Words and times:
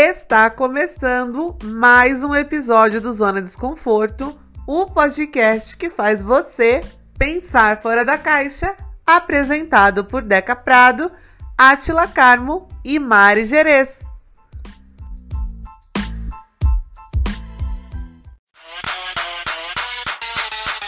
Está 0.00 0.48
começando 0.48 1.58
mais 1.60 2.22
um 2.22 2.32
episódio 2.32 3.00
do 3.00 3.12
Zona 3.12 3.42
Desconforto, 3.42 4.38
o 4.64 4.86
podcast 4.86 5.76
que 5.76 5.90
faz 5.90 6.22
você 6.22 6.84
pensar 7.18 7.82
fora 7.82 8.04
da 8.04 8.16
caixa, 8.16 8.76
apresentado 9.04 10.04
por 10.04 10.22
Deca 10.22 10.54
Prado, 10.54 11.10
Atila 11.58 12.06
Carmo 12.06 12.68
e 12.84 12.96
Mari 13.00 13.44
Gerês. 13.44 14.04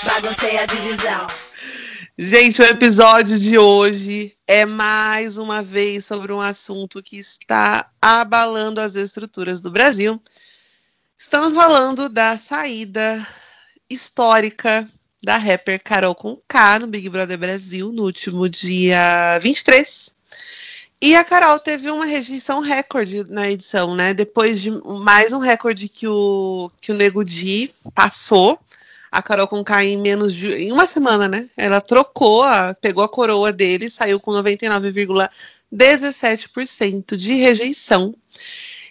Baguncei 0.04 0.56
a 0.56 0.66
divisão. 0.66 1.26
Gente, 2.22 2.60
o 2.60 2.66
episódio 2.66 3.40
de 3.40 3.58
hoje 3.58 4.36
é 4.46 4.66
mais 4.66 5.38
uma 5.38 5.62
vez 5.62 6.04
sobre 6.04 6.30
um 6.34 6.40
assunto 6.40 7.02
que 7.02 7.16
está 7.16 7.90
abalando 7.98 8.78
as 8.78 8.94
estruturas 8.94 9.58
do 9.62 9.70
Brasil. 9.70 10.20
Estamos 11.16 11.54
falando 11.54 12.10
da 12.10 12.36
saída 12.36 13.26
histórica 13.88 14.86
da 15.22 15.38
rapper 15.38 15.82
Carol 15.82 16.14
Conká 16.14 16.78
no 16.78 16.88
Big 16.88 17.08
Brother 17.08 17.38
Brasil 17.38 17.90
no 17.90 18.02
último 18.02 18.50
dia 18.50 19.38
23. 19.38 20.14
E 21.00 21.16
a 21.16 21.24
Carol 21.24 21.58
teve 21.58 21.90
uma 21.90 22.04
rejeição 22.04 22.60
recorde 22.60 23.24
na 23.30 23.50
edição, 23.50 23.96
né? 23.96 24.12
Depois 24.12 24.60
de 24.60 24.70
mais 24.84 25.32
um 25.32 25.38
recorde 25.38 25.88
que 25.88 26.06
o, 26.06 26.70
que 26.82 26.92
o 26.92 26.94
Nego 26.94 27.24
Di 27.24 27.74
passou 27.94 28.60
a 29.10 29.22
Carol 29.22 29.48
Conká 29.48 29.82
em 29.84 29.96
menos 29.96 30.34
de 30.34 30.52
em 30.52 30.70
uma 30.72 30.86
semana, 30.86 31.28
né? 31.28 31.48
Ela 31.56 31.80
trocou, 31.80 32.42
a, 32.42 32.74
pegou 32.74 33.02
a 33.02 33.08
coroa 33.08 33.50
dele, 33.52 33.88
saiu 33.90 34.20
com 34.20 34.30
99,17% 34.32 37.16
de 37.16 37.32
rejeição. 37.34 38.14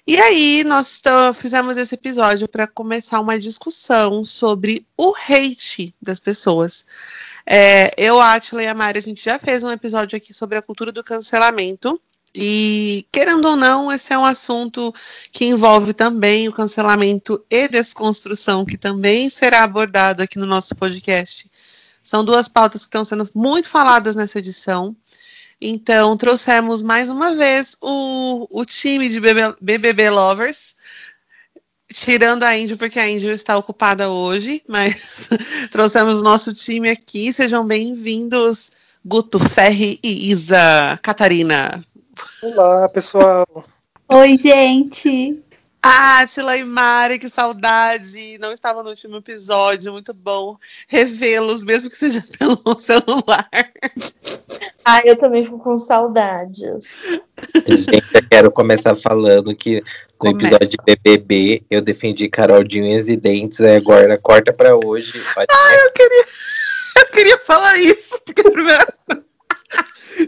E 0.06 0.20
aí 0.20 0.64
nós 0.64 1.02
fizemos 1.36 1.78
esse 1.78 1.94
episódio 1.94 2.48
para 2.48 2.66
começar 2.66 3.20
uma 3.20 3.38
discussão 3.40 4.26
sobre 4.26 4.88
o 4.98 5.14
hate 5.14 5.94
das 6.02 6.20
pessoas. 6.20 6.84
É, 7.46 7.92
eu, 7.96 8.20
Atila 8.20 8.64
e 8.64 8.68
a 8.68 8.74
Mari, 8.74 8.98
a 8.98 9.04
gente 9.04 9.24
já 9.24 9.38
fez 9.38 9.64
um 9.64 9.70
episódio 9.70 10.18
aqui 10.18 10.34
sobre 10.34 10.58
a 10.58 10.64
cultura 10.64 10.92
do 10.92 11.04
cancelamento. 11.04 12.02
E, 12.34 13.06
querendo 13.12 13.46
ou 13.46 13.56
não, 13.56 13.92
esse 13.92 14.14
é 14.14 14.18
um 14.18 14.26
assunto 14.26 14.94
que 15.32 15.46
envolve 15.46 15.94
também 15.94 16.48
o 16.48 16.54
cancelamento 16.54 17.44
e 17.50 17.68
desconstrução, 17.68 18.66
que 18.66 18.78
também 18.78 19.30
será 19.30 19.64
abordado 19.64 20.22
aqui 20.22 20.38
no 20.38 20.46
nosso 20.46 20.76
podcast. 20.76 21.50
São 22.04 22.24
duas 22.24 22.48
pautas 22.48 22.82
que 22.82 22.88
estão 22.88 23.04
sendo 23.04 23.30
muito 23.34 23.70
faladas 23.70 24.16
nessa 24.16 24.40
edição. 24.40 24.96
Então, 25.62 26.16
trouxemos 26.16 26.82
mais 26.82 27.10
uma 27.10 27.36
vez 27.36 27.76
o, 27.82 28.48
o 28.50 28.64
time 28.64 29.10
de 29.10 29.20
BBB, 29.20 30.10
Lovers, 30.10 30.76
tirando 31.92 32.44
a 32.44 32.58
Índia, 32.58 32.78
porque 32.78 33.00
a 33.00 33.10
Índia 33.10 33.32
está 33.32 33.58
ocupada 33.58 34.10
hoje, 34.10 34.64
mas 34.68 35.30
trouxemos 35.72 36.20
o 36.20 36.24
nosso 36.24 36.54
time 36.54 36.90
aqui. 36.90 37.34
Sejam 37.34 37.66
bem-vindos, 37.66 38.72
Guto 39.04 39.38
Ferri 39.38 40.00
e 40.02 40.32
Isa 40.32 40.98
Catarina. 41.02 41.84
Olá, 42.44 42.90
pessoal. 42.90 43.46
Oi, 44.12 44.38
gente. 44.38 45.44
Átila 45.82 46.58
e 46.58 46.64
Mari, 46.64 47.18
que 47.18 47.30
saudade! 47.30 48.38
Não 48.38 48.52
estava 48.52 48.84
no 48.84 48.90
último 48.90 49.18
episódio, 49.18 49.94
muito 49.94 50.14
bom 50.14 50.58
revê-los, 50.88 51.64
mesmo 51.64 51.90
que 51.90 51.96
seja 51.96 52.22
pelo 52.38 52.78
celular. 52.78 53.50
Ah, 54.84 55.02
eu 55.06 55.16
também 55.16 55.46
fico 55.46 55.60
com 55.60 55.78
saudades. 55.78 57.20
Gente, 57.66 58.14
eu 58.14 58.28
quero 58.30 58.52
começar 58.52 58.94
falando 58.96 59.56
que 59.56 59.82
no 60.22 60.32
episódio 60.32 60.68
de 60.68 60.78
BBB 60.86 61.64
eu 61.70 61.82
defendi 61.82 62.28
Carol 62.28 62.64
de 62.64 62.82
unhas 62.82 63.08
e 63.08 63.16
dentes, 63.16 63.62
aí 63.62 63.78
agora 63.78 64.18
corta 64.18 64.52
pra 64.52 64.76
hoje. 64.76 65.22
Ah, 65.38 65.76
eu 65.86 65.94
queria, 65.94 66.26
eu 66.98 67.06
queria 67.08 67.40
falar 67.40 67.78
isso, 67.80 68.22
porque 68.26 68.46
a 68.46 68.52
primeira. 68.52 68.88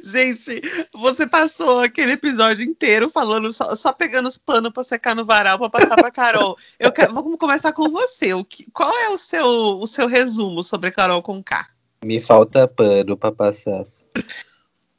Gente, 0.04 0.62
você 0.94 1.28
passou 1.28 1.82
aquele 1.82 2.14
episódio 2.14 2.64
inteiro 2.64 3.10
falando, 3.10 3.52
só, 3.52 3.76
só 3.76 3.92
pegando 3.94 4.28
os 4.28 4.38
panos 4.38 4.72
para 4.72 4.84
secar 4.84 5.16
no 5.16 5.26
varal 5.26 5.58
para 5.58 5.70
passar 5.70 5.96
para 5.96 6.12
Carol. 6.12 6.58
Eu 6.80 6.92
quero, 6.92 7.14
vamos 7.14 7.38
começar 7.38 7.74
com 7.74 7.90
você. 7.90 8.34
O 8.34 8.46
que, 8.46 8.70
qual 8.72 8.92
é 9.00 9.10
o 9.10 9.18
seu, 9.18 9.46
o 9.46 9.88
seu 9.88 10.08
resumo 10.08 10.64
sobre 10.64 10.92
Carol 10.92 11.22
com 11.22 11.44
K? 11.44 11.68
Me 12.04 12.20
falta 12.20 12.68
pano 12.68 13.16
para 13.18 13.32
passar. 13.32 13.86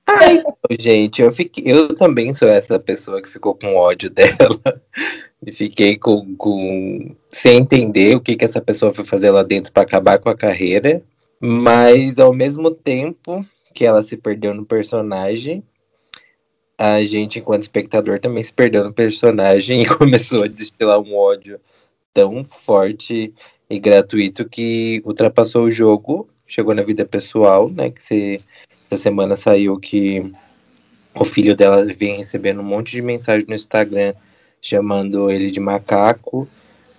Ai, 0.07 0.43
gente, 0.79 1.23
eu, 1.23 1.31
fiquei, 1.31 1.65
eu 1.67 1.95
também 1.95 2.35
sou 2.35 2.49
essa 2.49 2.79
pessoa 2.79 3.23
que 3.23 3.29
ficou 3.29 3.55
com 3.55 3.75
ódio 3.75 4.11
dela. 4.11 4.83
E 5.45 5.53
fiquei 5.53 5.97
com, 5.97 6.37
com, 6.37 7.17
sem 7.29 7.59
entender 7.59 8.17
o 8.17 8.21
que, 8.21 8.37
que 8.37 8.45
essa 8.45 8.61
pessoa 8.61 8.95
foi 8.95 9.05
fazer 9.05 9.31
lá 9.31 9.43
dentro 9.43 9.73
para 9.73 9.83
acabar 9.83 10.19
com 10.19 10.29
a 10.29 10.37
carreira. 10.37 11.03
Mas, 11.41 12.21
ao 12.21 12.33
mesmo 12.33 12.71
tempo, 12.71 13.45
que 13.73 13.85
ela 13.85 14.03
se 14.03 14.17
perdeu 14.17 14.55
no 14.55 14.65
personagem, 14.65 15.63
a 16.79 17.03
gente, 17.03 17.39
enquanto 17.39 17.63
espectador, 17.63 18.19
também 18.19 18.43
se 18.43 18.53
perdeu 18.53 18.85
no 18.85 18.93
personagem 18.93 19.83
e 19.83 19.87
começou 19.87 20.45
a 20.45 20.49
destilar 20.49 21.01
um 21.01 21.17
ódio 21.17 21.61
tão 22.13 22.45
forte 22.45 23.33
e 23.71 23.79
gratuito 23.79 24.49
que 24.49 25.01
ultrapassou 25.05 25.65
o 25.65 25.71
jogo, 25.71 26.29
chegou 26.47 26.75
na 26.75 26.83
vida 26.83 27.07
pessoal, 27.07 27.69
né? 27.71 27.91
Que 27.91 28.03
se, 28.03 28.41
essa 28.85 28.97
semana 28.97 29.37
saiu 29.37 29.79
que 29.79 30.31
o 31.15 31.25
filho 31.25 31.55
dela 31.55 31.85
vem 31.85 32.17
recebendo 32.17 32.61
um 32.61 32.65
monte 32.65 32.93
de 32.93 33.03
mensagem 33.03 33.47
no 33.47 33.55
Instagram 33.55 34.15
chamando 34.61 35.31
ele 35.31 35.51
de 35.51 35.61
macaco. 35.61 36.49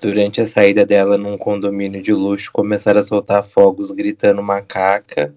Durante 0.02 0.42
a 0.42 0.46
saída 0.46 0.86
dela 0.86 1.18
num 1.18 1.38
condomínio 1.38 2.02
de 2.02 2.12
luxo, 2.12 2.52
começaram 2.52 3.00
a 3.00 3.04
soltar 3.04 3.46
fogos 3.46 3.90
gritando 3.92 4.44
macaca. 4.44 5.34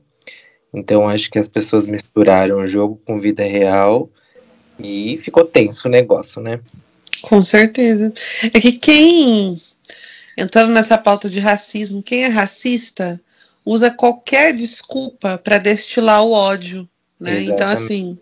Então 0.73 1.09
acho 1.09 1.31
que 1.31 1.39
as 1.39 1.49
pessoas 1.49 1.87
misturaram 1.87 2.59
o 2.59 2.67
jogo 2.67 3.01
com 3.05 3.21
vida 3.21 3.43
real 3.43 4.11
e 4.79 5.17
ficou 5.19 5.45
tenso 5.45 5.89
o 5.89 5.91
negócio, 5.91 6.41
né? 6.41 6.61
Com 7.23 7.43
certeza. 7.43 8.13
É 8.53 8.61
que 8.61 8.73
quem 8.73 9.61
entrando 10.37 10.73
nessa 10.73 10.99
pauta 10.99 11.31
de 11.31 11.41
racismo, 11.41 12.03
quem 12.03 12.25
é 12.25 12.29
racista 12.29 13.21
usa 13.65 13.91
qualquer 13.91 14.53
desculpa 14.53 15.39
para 15.39 15.59
destilar 15.59 16.23
o 16.23 16.33
ódio, 16.33 16.89
né? 17.19 17.41
Exatamente. 17.41 17.55
Então 17.55 17.69
assim, 17.69 18.19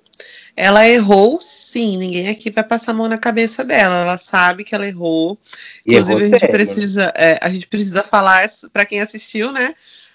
ela 0.57 0.89
errou, 0.89 1.41
sim. 1.43 1.97
Ninguém 1.97 2.29
aqui 2.29 2.51
vai 2.51 2.63
passar 2.63 2.93
a 2.93 2.95
mão 2.95 3.09
na 3.09 3.19
cabeça 3.19 3.65
dela. 3.65 4.03
Ela 4.03 4.19
sabe 4.19 4.63
que 4.63 4.75
ela 4.75 4.87
errou. 4.87 5.39
Inclusive 5.85 6.13
errou 6.13 6.25
a 6.25 6.29
gente 6.29 6.41
sério. 6.41 6.55
precisa, 6.55 7.13
é, 7.17 7.39
a 7.43 7.49
gente 7.49 7.67
precisa 7.67 8.03
falar 8.03 8.49
para 8.73 8.87
quem 8.87 9.01
assistiu, 9.01 9.51
né? 9.51 9.75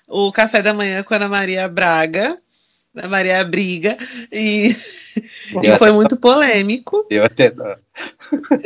O 0.09 0.31
café 0.31 0.61
da 0.61 0.73
manhã 0.73 1.03
com 1.03 1.13
a 1.13 1.17
Ana 1.17 1.29
Maria 1.29 1.67
Braga, 1.67 2.37
Ana 2.95 3.07
Maria 3.07 3.43
Briga, 3.45 3.97
e, 4.31 4.75
e 5.63 5.77
foi 5.77 5.91
muito 5.91 6.17
polêmico. 6.17 7.05
Eu 7.09 7.23
até 7.23 7.53
não. 7.53 7.75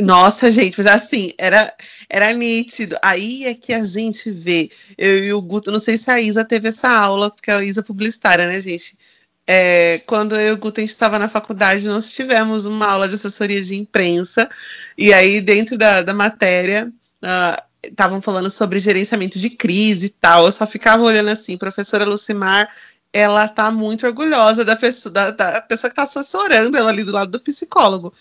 Nossa, 0.02 0.52
gente, 0.52 0.78
mas 0.78 0.88
assim, 0.88 1.34
era, 1.38 1.74
era 2.10 2.32
nítido. 2.34 2.96
Aí 3.04 3.46
é 3.46 3.54
que 3.54 3.74
a 3.74 3.84
gente 3.84 4.32
vê, 4.32 4.70
eu 4.98 5.20
e 5.20 5.34
o 5.34 5.42
Guto, 5.42 5.72
não 5.72 5.80
sei 5.80 5.98
se 5.98 6.10
a 6.10 6.20
Isa 6.20 6.46
teve 6.46 6.70
essa 6.70 6.90
aula, 6.90 7.30
porque 7.30 7.52
a 7.52 7.64
Isa 7.64 7.82
é 7.82 7.84
publicitária, 7.84 8.48
né, 8.48 8.60
gente? 8.62 8.98
É, 9.46 10.02
quando 10.06 10.36
eu 10.36 10.50
e 10.50 10.52
o 10.52 10.58
Guto 10.58 10.80
a 10.80 10.84
gente 10.84 10.92
estava 10.92 11.20
na 11.20 11.28
faculdade, 11.28 11.86
nós 11.86 12.12
tivemos 12.12 12.66
uma 12.66 12.88
aula 12.88 13.10
de 13.10 13.16
assessoria 13.16 13.62
de 13.62 13.76
imprensa, 13.76 14.50
e 14.98 15.14
aí 15.14 15.42
dentro 15.42 15.78
da, 15.78 16.02
da 16.02 16.14
matéria, 16.14 16.90
uh, 17.22 17.73
estavam 17.84 18.22
falando 18.22 18.50
sobre 18.50 18.80
gerenciamento 18.80 19.38
de 19.38 19.50
crise 19.50 20.08
e 20.08 20.10
tal. 20.10 20.46
Eu 20.46 20.52
só 20.52 20.66
ficava 20.66 21.04
olhando 21.04 21.30
assim, 21.30 21.58
professora 21.58 22.06
Lucimar, 22.06 22.70
ela 23.12 23.48
tá 23.48 23.70
muito 23.72 24.06
orgulhosa 24.06 24.66
da 24.66 24.76
pessoa, 24.76 25.12
da, 25.12 25.32
da 25.32 25.62
pessoa 25.62 25.90
que 25.90 25.96
tá 25.96 26.04
assessorando 26.04 26.76
ela 26.78 26.90
ali 26.90 27.04
do 27.04 27.12
lado 27.12 27.32
do 27.32 27.40
psicólogo. 27.40 28.14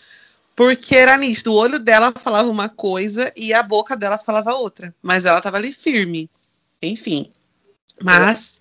Porque 0.54 0.94
era 0.94 1.16
nisso, 1.16 1.50
o 1.50 1.54
olho 1.54 1.78
dela 1.78 2.12
falava 2.14 2.50
uma 2.50 2.68
coisa 2.68 3.32
e 3.34 3.54
a 3.54 3.62
boca 3.62 3.96
dela 3.96 4.18
falava 4.18 4.54
outra. 4.54 4.94
Mas 5.00 5.24
ela 5.24 5.40
tava 5.40 5.56
ali 5.56 5.72
firme. 5.72 6.28
Enfim. 6.82 7.30
Mas 8.02 8.60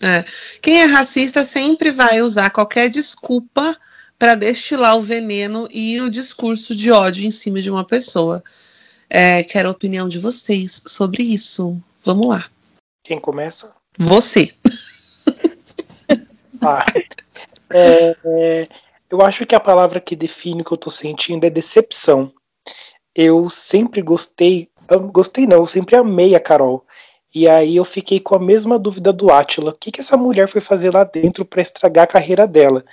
é, 0.00 0.24
quem 0.60 0.82
é 0.82 0.84
racista 0.84 1.44
sempre 1.44 1.90
vai 1.90 2.20
usar 2.20 2.50
qualquer 2.50 2.90
desculpa 2.90 3.76
para 4.18 4.34
destilar 4.34 4.96
o 4.98 5.02
veneno 5.02 5.66
e 5.70 6.00
o 6.00 6.10
discurso 6.10 6.74
de 6.74 6.90
ódio 6.90 7.24
em 7.24 7.30
cima 7.30 7.62
de 7.62 7.70
uma 7.70 7.84
pessoa. 7.84 8.44
É, 9.16 9.44
quero 9.44 9.68
a 9.68 9.70
opinião 9.70 10.08
de 10.08 10.18
vocês 10.18 10.82
sobre 10.88 11.22
isso. 11.22 11.80
Vamos 12.02 12.26
lá. 12.26 12.44
Quem 13.04 13.20
começa? 13.20 13.72
Você. 13.96 14.52
ah, 16.60 16.84
é, 17.70 18.16
é, 18.24 18.68
eu 19.08 19.22
acho 19.22 19.46
que 19.46 19.54
a 19.54 19.60
palavra 19.60 20.00
que 20.00 20.16
define 20.16 20.62
o 20.62 20.64
que 20.64 20.72
eu 20.72 20.76
tô 20.76 20.90
sentindo 20.90 21.46
é 21.46 21.48
decepção. 21.48 22.32
Eu 23.14 23.48
sempre 23.48 24.02
gostei, 24.02 24.68
gostei 25.12 25.46
não, 25.46 25.58
eu 25.58 25.66
sempre 25.68 25.94
amei 25.94 26.34
a 26.34 26.40
Carol. 26.40 26.84
E 27.32 27.48
aí 27.48 27.76
eu 27.76 27.84
fiquei 27.84 28.18
com 28.18 28.34
a 28.34 28.40
mesma 28.40 28.80
dúvida 28.80 29.12
do 29.12 29.30
Atila. 29.30 29.70
O 29.70 29.78
que, 29.78 29.92
que 29.92 30.00
essa 30.00 30.16
mulher 30.16 30.48
foi 30.48 30.60
fazer 30.60 30.92
lá 30.92 31.04
dentro 31.04 31.44
para 31.44 31.62
estragar 31.62 32.02
a 32.02 32.08
carreira 32.08 32.48
dela? 32.48 32.84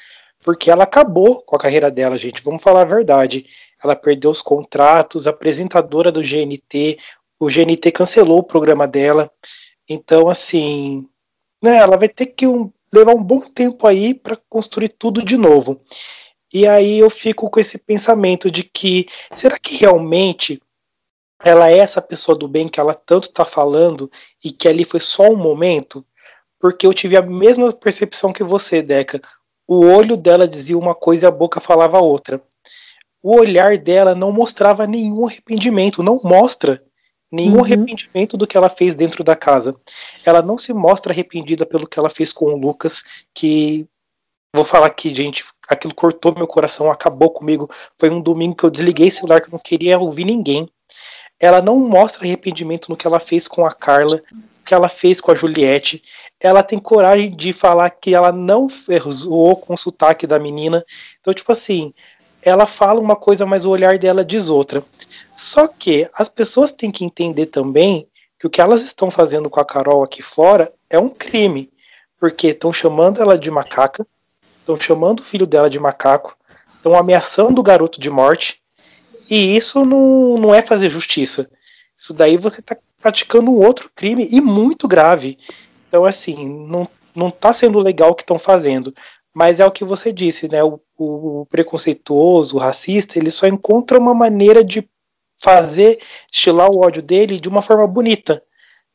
Porque 0.43 0.69
ela 0.69 0.83
acabou 0.83 1.41
com 1.41 1.55
a 1.55 1.59
carreira 1.59 1.89
dela, 1.89 2.15
gente. 2.15 2.43
Vamos 2.43 2.61
falar 2.61 2.81
a 2.81 2.85
verdade 2.85 3.47
ela 3.83 3.95
perdeu 3.95 4.29
os 4.29 4.41
contratos, 4.41 5.27
apresentadora 5.27 6.11
do 6.11 6.21
GNT, 6.21 6.97
o 7.39 7.47
GNT 7.47 7.91
cancelou 7.91 8.39
o 8.39 8.43
programa 8.43 8.87
dela. 8.87 9.31
Então, 9.89 10.29
assim, 10.29 11.09
né, 11.61 11.77
ela 11.77 11.97
vai 11.97 12.07
ter 12.07 12.27
que 12.27 12.45
um, 12.45 12.71
levar 12.93 13.13
um 13.13 13.23
bom 13.23 13.39
tempo 13.39 13.87
aí 13.87 14.13
para 14.13 14.37
construir 14.47 14.89
tudo 14.89 15.23
de 15.23 15.37
novo. 15.37 15.81
E 16.53 16.67
aí 16.67 16.99
eu 16.99 17.09
fico 17.09 17.49
com 17.49 17.59
esse 17.59 17.77
pensamento 17.77 18.51
de 18.51 18.63
que 18.63 19.07
será 19.33 19.57
que 19.57 19.77
realmente 19.77 20.61
ela 21.43 21.71
é 21.71 21.77
essa 21.77 22.01
pessoa 22.01 22.37
do 22.37 22.47
bem 22.47 22.67
que 22.67 22.79
ela 22.79 22.93
tanto 22.93 23.23
está 23.23 23.45
falando 23.45 24.11
e 24.43 24.51
que 24.51 24.67
ali 24.67 24.83
foi 24.83 24.99
só 24.99 25.23
um 25.29 25.37
momento? 25.37 26.05
Porque 26.59 26.85
eu 26.85 26.93
tive 26.93 27.17
a 27.17 27.21
mesma 27.21 27.73
percepção 27.73 28.31
que 28.31 28.43
você, 28.43 28.81
Deca. 28.83 29.19
O 29.67 29.85
olho 29.85 30.17
dela 30.17 30.47
dizia 30.47 30.77
uma 30.77 30.93
coisa 30.93 31.25
e 31.25 31.27
a 31.27 31.31
boca 31.31 31.59
falava 31.59 31.99
outra. 31.99 32.41
O 33.23 33.37
olhar 33.37 33.77
dela 33.77 34.15
não 34.15 34.31
mostrava 34.31 34.87
nenhum 34.87 35.27
arrependimento, 35.27 36.01
não 36.01 36.19
mostra 36.23 36.83
nenhum 37.31 37.57
uhum. 37.57 37.63
arrependimento 37.63 38.35
do 38.35 38.45
que 38.45 38.57
ela 38.57 38.69
fez 38.69 38.93
dentro 38.93 39.23
da 39.23 39.35
casa. 39.35 39.75
Ela 40.25 40.41
não 40.41 40.57
se 40.57 40.73
mostra 40.73 41.13
arrependida 41.13 41.65
pelo 41.65 41.87
que 41.87 41.97
ela 41.97 42.09
fez 42.09 42.33
com 42.33 42.45
o 42.45 42.57
Lucas, 42.57 43.25
que 43.33 43.87
vou 44.53 44.65
falar 44.65 44.87
aqui, 44.87 45.13
gente, 45.15 45.45
aquilo 45.69 45.95
cortou 45.95 46.35
meu 46.35 46.47
coração, 46.47 46.91
acabou 46.91 47.29
comigo. 47.29 47.69
Foi 47.97 48.09
um 48.09 48.19
domingo 48.19 48.55
que 48.55 48.63
eu 48.63 48.69
desliguei 48.69 49.07
o 49.07 49.11
celular 49.11 49.41
que 49.41 49.47
eu 49.47 49.53
não 49.53 49.59
queria 49.59 49.97
ouvir 49.97 50.25
ninguém. 50.25 50.69
Ela 51.39 51.61
não 51.61 51.79
mostra 51.79 52.23
arrependimento 52.23 52.89
no 52.89 52.97
que 52.97 53.07
ela 53.07 53.19
fez 53.19 53.47
com 53.47 53.65
a 53.65 53.71
Carla, 53.71 54.21
o 54.31 54.63
que 54.65 54.73
ela 54.73 54.89
fez 54.89 55.21
com 55.21 55.31
a 55.31 55.35
Juliette. 55.35 56.01
Ela 56.39 56.61
tem 56.61 56.77
coragem 56.77 57.31
de 57.31 57.53
falar 57.53 57.89
que 57.89 58.13
ela 58.13 58.31
não 58.31 58.67
zoou 59.09 59.55
com 59.55 59.73
o 59.73 59.77
sotaque 59.77 60.27
da 60.27 60.37
menina. 60.37 60.85
Então, 61.19 61.33
tipo 61.33 61.51
assim, 61.51 61.93
ela 62.41 62.65
fala 62.65 62.99
uma 62.99 63.15
coisa, 63.15 63.45
mas 63.45 63.65
o 63.65 63.69
olhar 63.69 63.97
dela 63.97 64.25
diz 64.25 64.49
outra. 64.49 64.83
Só 65.37 65.67
que 65.67 66.09
as 66.13 66.29
pessoas 66.29 66.71
têm 66.71 66.91
que 66.91 67.05
entender 67.05 67.47
também 67.47 68.07
que 68.39 68.47
o 68.47 68.49
que 68.49 68.61
elas 68.61 68.81
estão 68.81 69.11
fazendo 69.11 69.49
com 69.49 69.59
a 69.59 69.65
Carol 69.65 70.03
aqui 70.03 70.21
fora 70.21 70.73
é 70.89 70.97
um 70.97 71.09
crime. 71.09 71.69
Porque 72.19 72.47
estão 72.47 72.71
chamando 72.71 73.21
ela 73.21 73.37
de 73.37 73.49
macaca, 73.49 74.05
estão 74.59 74.79
chamando 74.79 75.19
o 75.19 75.23
filho 75.23 75.47
dela 75.47 75.69
de 75.69 75.79
macaco, 75.79 76.35
estão 76.75 76.95
ameaçando 76.95 77.59
o 77.59 77.63
garoto 77.63 77.99
de 77.99 78.09
morte. 78.09 78.61
E 79.29 79.55
isso 79.55 79.85
não, 79.85 80.37
não 80.37 80.53
é 80.53 80.61
fazer 80.61 80.89
justiça. 80.89 81.49
Isso 81.97 82.13
daí 82.13 82.37
você 82.37 82.61
está 82.61 82.75
praticando 82.99 83.51
um 83.51 83.63
outro 83.63 83.91
crime 83.95 84.27
e 84.31 84.41
muito 84.41 84.87
grave. 84.87 85.37
Então, 85.87 86.05
assim, 86.05 86.47
não, 86.67 86.87
não 87.15 87.29
tá 87.29 87.53
sendo 87.53 87.79
legal 87.79 88.11
o 88.11 88.15
que 88.15 88.23
estão 88.23 88.39
fazendo. 88.39 88.93
Mas 89.33 89.59
é 89.59 89.65
o 89.65 89.71
que 89.71 89.85
você 89.85 90.11
disse, 90.11 90.47
né? 90.47 90.63
O, 90.63 90.79
o 91.03 91.45
preconceituoso, 91.47 92.55
o 92.55 92.59
racista, 92.59 93.17
ele 93.17 93.31
só 93.31 93.47
encontra 93.47 93.99
uma 93.99 94.13
maneira 94.13 94.63
de 94.63 94.87
fazer 95.37 95.99
estilar 96.31 96.69
o 96.69 96.85
ódio 96.85 97.01
dele 97.01 97.39
de 97.39 97.49
uma 97.49 97.61
forma 97.61 97.87
bonita, 97.87 98.43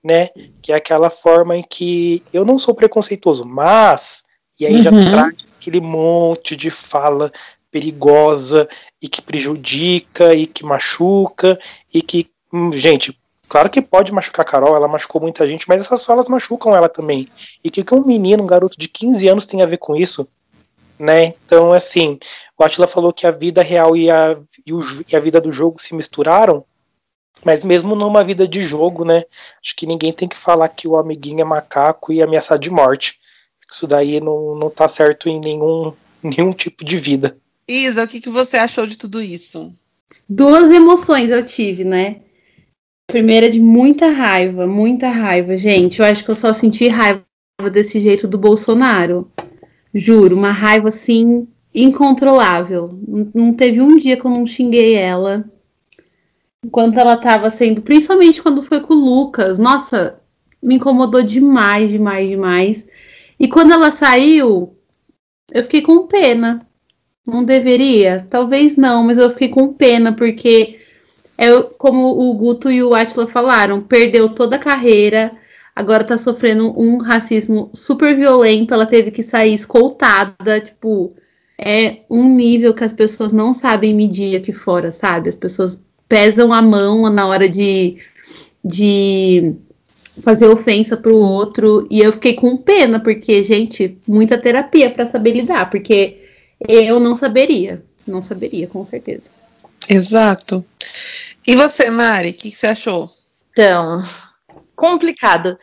né? 0.02 0.28
Que 0.62 0.72
é 0.72 0.76
aquela 0.76 1.10
forma 1.10 1.56
em 1.56 1.62
que 1.62 2.22
eu 2.32 2.44
não 2.44 2.58
sou 2.58 2.74
preconceituoso, 2.74 3.44
mas 3.44 4.24
e 4.58 4.64
aí 4.64 4.76
uhum. 4.76 4.82
já 4.82 4.90
traz 4.90 5.36
aquele 5.58 5.80
monte 5.80 6.56
de 6.56 6.70
fala 6.70 7.32
perigosa 7.70 8.68
e 9.02 9.08
que 9.08 9.20
prejudica 9.20 10.34
e 10.34 10.46
que 10.46 10.64
machuca 10.64 11.58
e 11.92 12.00
que, 12.00 12.30
hum, 12.52 12.72
gente, 12.72 13.18
claro 13.48 13.68
que 13.68 13.82
pode 13.82 14.12
machucar 14.12 14.46
a 14.46 14.48
Carol, 14.48 14.74
ela 14.74 14.88
machucou 14.88 15.20
muita 15.20 15.46
gente, 15.46 15.68
mas 15.68 15.82
essas 15.82 16.04
falas 16.04 16.28
machucam 16.28 16.74
ela 16.74 16.88
também. 16.88 17.28
E 17.62 17.68
o 17.68 17.72
que, 17.72 17.84
que 17.84 17.94
um 17.94 18.06
menino, 18.06 18.42
um 18.42 18.46
garoto 18.46 18.78
de 18.78 18.88
15 18.88 19.28
anos 19.28 19.44
tem 19.44 19.60
a 19.60 19.66
ver 19.66 19.76
com 19.76 19.94
isso? 19.94 20.26
Né? 20.98 21.34
Então, 21.44 21.72
assim, 21.72 22.18
o 22.58 22.64
Atila 22.64 22.86
falou 22.86 23.12
que 23.12 23.26
a 23.26 23.30
vida 23.30 23.62
real 23.62 23.96
e 23.96 24.10
a, 24.10 24.38
e, 24.64 24.72
o, 24.72 24.80
e 25.10 25.16
a 25.16 25.20
vida 25.20 25.40
do 25.40 25.52
jogo 25.52 25.80
se 25.80 25.94
misturaram, 25.94 26.64
mas 27.44 27.64
mesmo 27.64 27.94
numa 27.94 28.24
vida 28.24 28.46
de 28.48 28.62
jogo, 28.62 29.04
né? 29.04 29.24
Acho 29.62 29.76
que 29.76 29.86
ninguém 29.86 30.12
tem 30.12 30.28
que 30.28 30.36
falar 30.36 30.68
que 30.68 30.88
o 30.88 30.96
amiguinho 30.96 31.40
é 31.40 31.44
macaco 31.44 32.12
e 32.12 32.22
ameaçar 32.22 32.58
de 32.58 32.70
morte. 32.70 33.18
Isso 33.70 33.86
daí 33.86 34.20
não, 34.20 34.54
não 34.54 34.70
tá 34.70 34.88
certo 34.88 35.28
em 35.28 35.40
nenhum, 35.40 35.92
nenhum 36.22 36.52
tipo 36.52 36.84
de 36.84 36.96
vida. 36.96 37.36
Isa, 37.68 38.04
o 38.04 38.08
que, 38.08 38.20
que 38.20 38.30
você 38.30 38.56
achou 38.56 38.86
de 38.86 38.96
tudo 38.96 39.20
isso? 39.20 39.72
Duas 40.28 40.70
emoções 40.70 41.30
eu 41.30 41.44
tive, 41.44 41.84
né? 41.84 42.20
primeira 43.06 43.48
de 43.48 43.60
muita 43.60 44.10
raiva, 44.10 44.66
muita 44.66 45.08
raiva, 45.08 45.56
gente. 45.56 46.00
Eu 46.00 46.06
acho 46.06 46.24
que 46.24 46.30
eu 46.30 46.34
só 46.34 46.52
senti 46.52 46.88
raiva 46.88 47.22
desse 47.72 48.00
jeito 48.00 48.26
do 48.26 48.36
Bolsonaro. 48.36 49.30
Juro, 49.96 50.36
uma 50.36 50.50
raiva 50.50 50.88
assim 50.90 51.48
incontrolável. 51.74 52.90
Não 53.34 53.54
teve 53.54 53.80
um 53.80 53.96
dia 53.96 54.16
que 54.16 54.26
eu 54.26 54.30
não 54.30 54.46
xinguei 54.46 54.94
ela. 54.94 55.44
Enquanto 56.64 56.98
ela 56.98 57.16
tava 57.16 57.50
sendo, 57.50 57.80
principalmente 57.80 58.42
quando 58.42 58.62
foi 58.62 58.80
com 58.80 58.92
o 58.92 58.96
Lucas. 58.96 59.58
Nossa, 59.58 60.20
me 60.62 60.74
incomodou 60.74 61.22
demais, 61.22 61.88
demais, 61.88 62.28
demais. 62.28 62.88
E 63.40 63.48
quando 63.48 63.72
ela 63.72 63.90
saiu, 63.90 64.76
eu 65.50 65.62
fiquei 65.62 65.80
com 65.80 66.06
pena. 66.06 66.66
Não 67.26 67.42
deveria? 67.42 68.26
Talvez 68.30 68.76
não, 68.76 69.02
mas 69.02 69.18
eu 69.18 69.30
fiquei 69.30 69.48
com 69.48 69.72
pena, 69.72 70.12
porque 70.12 70.78
é 71.38 71.50
como 71.78 72.08
o 72.08 72.34
Guto 72.34 72.70
e 72.70 72.82
o 72.82 72.94
Atila 72.94 73.26
falaram, 73.26 73.80
perdeu 73.80 74.28
toda 74.28 74.56
a 74.56 74.60
carreira 74.60 75.32
agora 75.76 76.02
tá 76.02 76.16
sofrendo 76.16 76.72
um 76.80 76.96
racismo 76.96 77.70
super 77.74 78.16
violento, 78.16 78.72
ela 78.72 78.86
teve 78.86 79.10
que 79.10 79.22
sair 79.22 79.52
escoltada, 79.52 80.58
tipo, 80.58 81.14
é 81.58 81.98
um 82.08 82.34
nível 82.34 82.72
que 82.72 82.82
as 82.82 82.94
pessoas 82.94 83.30
não 83.30 83.52
sabem 83.52 83.92
medir 83.92 84.36
aqui 84.36 84.54
fora, 84.54 84.90
sabe? 84.90 85.28
As 85.28 85.34
pessoas 85.34 85.78
pesam 86.08 86.50
a 86.50 86.62
mão 86.62 87.10
na 87.10 87.26
hora 87.26 87.46
de, 87.46 87.98
de 88.64 89.54
fazer 90.22 90.48
ofensa 90.48 90.96
pro 90.96 91.14
outro, 91.14 91.86
e 91.90 92.00
eu 92.00 92.10
fiquei 92.10 92.32
com 92.32 92.56
pena, 92.56 92.98
porque, 92.98 93.42
gente, 93.42 93.98
muita 94.08 94.38
terapia 94.38 94.90
para 94.90 95.06
saber 95.06 95.32
lidar, 95.32 95.68
porque 95.68 96.22
eu 96.66 96.98
não 96.98 97.14
saberia, 97.14 97.84
não 98.06 98.22
saberia, 98.22 98.66
com 98.66 98.82
certeza. 98.86 99.28
Exato. 99.90 100.64
E 101.46 101.54
você, 101.54 101.90
Mari, 101.90 102.30
o 102.30 102.34
que, 102.34 102.50
que 102.50 102.56
você 102.56 102.68
achou? 102.68 103.10
Então, 103.52 104.04
complicado. 104.76 105.58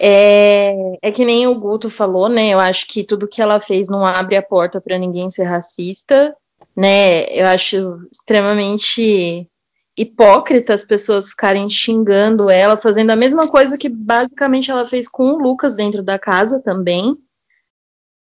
É, 0.00 0.72
é 1.02 1.10
que 1.10 1.24
nem 1.24 1.48
o 1.48 1.54
Guto 1.54 1.90
falou, 1.90 2.28
né? 2.28 2.50
Eu 2.50 2.60
acho 2.60 2.86
que 2.86 3.02
tudo 3.02 3.26
que 3.26 3.42
ela 3.42 3.58
fez 3.58 3.88
não 3.88 4.06
abre 4.06 4.36
a 4.36 4.42
porta 4.42 4.80
para 4.80 4.98
ninguém 4.98 5.30
ser 5.30 5.44
racista, 5.44 6.36
né? 6.76 7.24
Eu 7.30 7.46
acho 7.46 7.98
extremamente 8.12 9.48
hipócrita 9.96 10.72
as 10.72 10.84
pessoas 10.84 11.30
ficarem 11.30 11.68
xingando 11.68 12.48
ela, 12.48 12.76
fazendo 12.76 13.10
a 13.10 13.16
mesma 13.16 13.48
coisa 13.48 13.76
que 13.76 13.88
basicamente 13.88 14.70
ela 14.70 14.86
fez 14.86 15.08
com 15.08 15.32
o 15.32 15.38
Lucas 15.38 15.74
dentro 15.74 16.02
da 16.02 16.18
casa 16.18 16.60
também. 16.60 17.16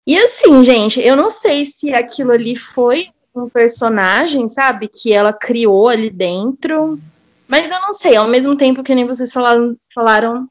E 0.07 0.19
assim, 0.19 0.62
gente, 0.62 1.00
eu 1.00 1.16
não 1.16 1.31
sei 1.31 1.64
se 1.64 1.95
aquilo 1.95 2.33
ali 2.33 2.57
foi 2.57 3.09
um 3.35 3.49
personagem, 3.49 4.49
sabe, 4.49 4.88
que 4.88 5.12
ela 5.12 5.33
criou 5.33 5.88
ali 5.88 6.11
dentro, 6.11 6.99
mas 7.47 7.71
eu 7.71 7.81
não 7.81 7.95
sei, 7.95 8.17
ao 8.17 8.29
mesmo 8.29 8.57
tempo 8.57 8.83
que 8.83 8.95
nem 8.95 9.07
vocês 9.07 9.33
falaram, 9.33 9.77
falaram 9.93 10.49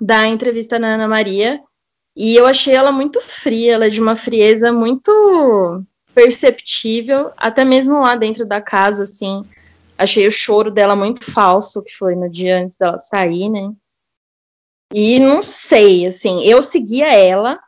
da 0.00 0.26
entrevista 0.26 0.78
na 0.78 0.94
Ana 0.94 1.08
Maria, 1.08 1.60
e 2.16 2.34
eu 2.34 2.46
achei 2.46 2.74
ela 2.74 2.90
muito 2.90 3.20
fria, 3.20 3.74
ela 3.74 3.86
é 3.86 3.90
de 3.90 4.00
uma 4.00 4.16
frieza 4.16 4.72
muito 4.72 5.84
perceptível, 6.14 7.30
até 7.36 7.62
mesmo 7.62 8.00
lá 8.00 8.16
dentro 8.16 8.46
da 8.46 8.60
casa, 8.60 9.02
assim. 9.02 9.42
Achei 9.98 10.26
o 10.26 10.32
choro 10.32 10.70
dela 10.70 10.96
muito 10.96 11.22
falso, 11.22 11.82
que 11.82 11.92
foi 11.92 12.14
no 12.16 12.30
dia 12.30 12.58
antes 12.58 12.78
dela 12.78 12.98
sair, 12.98 13.50
né? 13.50 13.70
E 14.94 15.18
não 15.18 15.42
sei, 15.42 16.06
assim, 16.06 16.42
eu 16.44 16.62
seguia 16.62 17.12
ela 17.12 17.60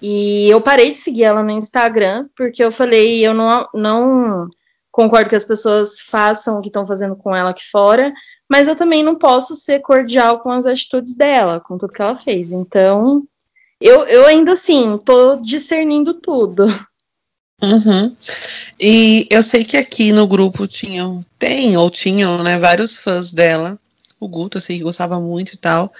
e 0.00 0.48
eu 0.50 0.60
parei 0.60 0.90
de 0.90 0.98
seguir 0.98 1.24
ela 1.24 1.42
no 1.42 1.50
Instagram 1.50 2.28
porque 2.36 2.64
eu 2.64 2.72
falei, 2.72 3.24
eu 3.24 3.32
não, 3.34 3.68
não 3.72 4.48
concordo 4.92 5.30
que 5.30 5.36
as 5.36 5.44
pessoas 5.44 5.98
façam 6.00 6.58
o 6.58 6.60
que 6.60 6.68
estão 6.68 6.86
fazendo 6.86 7.16
com 7.16 7.34
ela 7.34 7.50
aqui 7.50 7.64
fora, 7.68 8.12
mas 8.48 8.68
eu 8.68 8.76
também 8.76 9.02
não 9.02 9.16
posso 9.16 9.56
ser 9.56 9.80
cordial 9.80 10.40
com 10.40 10.50
as 10.50 10.66
atitudes 10.66 11.16
dela, 11.16 11.58
com 11.58 11.78
tudo 11.78 11.92
que 11.92 12.02
ela 12.02 12.16
fez. 12.16 12.52
Então, 12.52 13.24
eu, 13.80 14.04
eu 14.06 14.26
ainda 14.26 14.52
assim 14.52 14.98
tô 14.98 15.36
discernindo 15.36 16.14
tudo. 16.14 16.66
Uhum. 17.62 18.14
E 18.78 19.26
eu 19.30 19.42
sei 19.42 19.64
que 19.64 19.76
aqui 19.76 20.12
no 20.12 20.26
grupo 20.26 20.66
tinham, 20.66 21.24
tem 21.38 21.76
ou 21.76 21.88
tinham, 21.88 22.42
né, 22.42 22.58
vários 22.58 22.98
fãs 22.98 23.32
dela. 23.32 23.78
O 24.20 24.28
Guto, 24.28 24.58
assim, 24.58 24.76
que 24.76 24.84
gostava 24.84 25.18
muito 25.18 25.54
e 25.54 25.56
tal. 25.56 25.92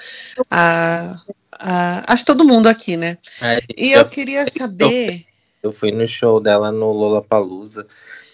A, 0.51 1.17
a, 1.59 2.13
acho 2.13 2.25
todo 2.25 2.45
mundo 2.45 2.69
aqui, 2.69 2.97
né? 2.97 3.17
É, 3.41 3.61
e 3.77 3.93
eu, 3.93 4.01
eu 4.01 4.09
queria 4.09 4.49
saber. 4.51 5.25
Eu 5.63 5.73
fui 5.73 5.91
no 5.91 6.07
show 6.07 6.41
dela 6.41 6.71
no 6.71 6.93
Lollapalooza. 6.93 7.87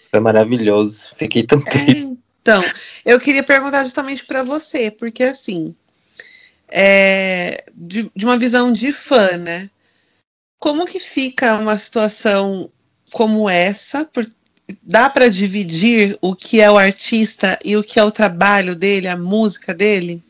Foi 0.09 0.19
maravilhoso. 0.19 1.09
Fiquei 1.15 1.43
tão 1.43 1.59
é, 1.59 1.63
triste. 1.63 2.17
então, 2.41 2.63
eu 3.05 3.19
queria 3.19 3.43
perguntar 3.43 3.83
justamente 3.83 4.25
para 4.25 4.43
você, 4.43 4.89
porque 4.89 5.23
assim, 5.23 5.75
é, 6.67 7.63
de, 7.73 8.09
de 8.15 8.25
uma 8.25 8.37
visão 8.37 8.71
de 8.71 8.91
fã, 8.91 9.37
né? 9.37 9.69
Como 10.59 10.85
que 10.85 10.99
fica 10.99 11.57
uma 11.57 11.77
situação 11.77 12.69
como 13.11 13.49
essa? 13.49 14.05
Por, 14.05 14.25
dá 14.83 15.09
para 15.09 15.29
dividir 15.29 16.17
o 16.21 16.35
que 16.35 16.59
é 16.59 16.69
o 16.69 16.77
artista 16.77 17.57
e 17.63 17.77
o 17.77 17.83
que 17.83 17.99
é 17.99 18.03
o 18.03 18.11
trabalho 18.11 18.75
dele, 18.75 19.07
a 19.07 19.17
música 19.17 19.73
dele? 19.73 20.21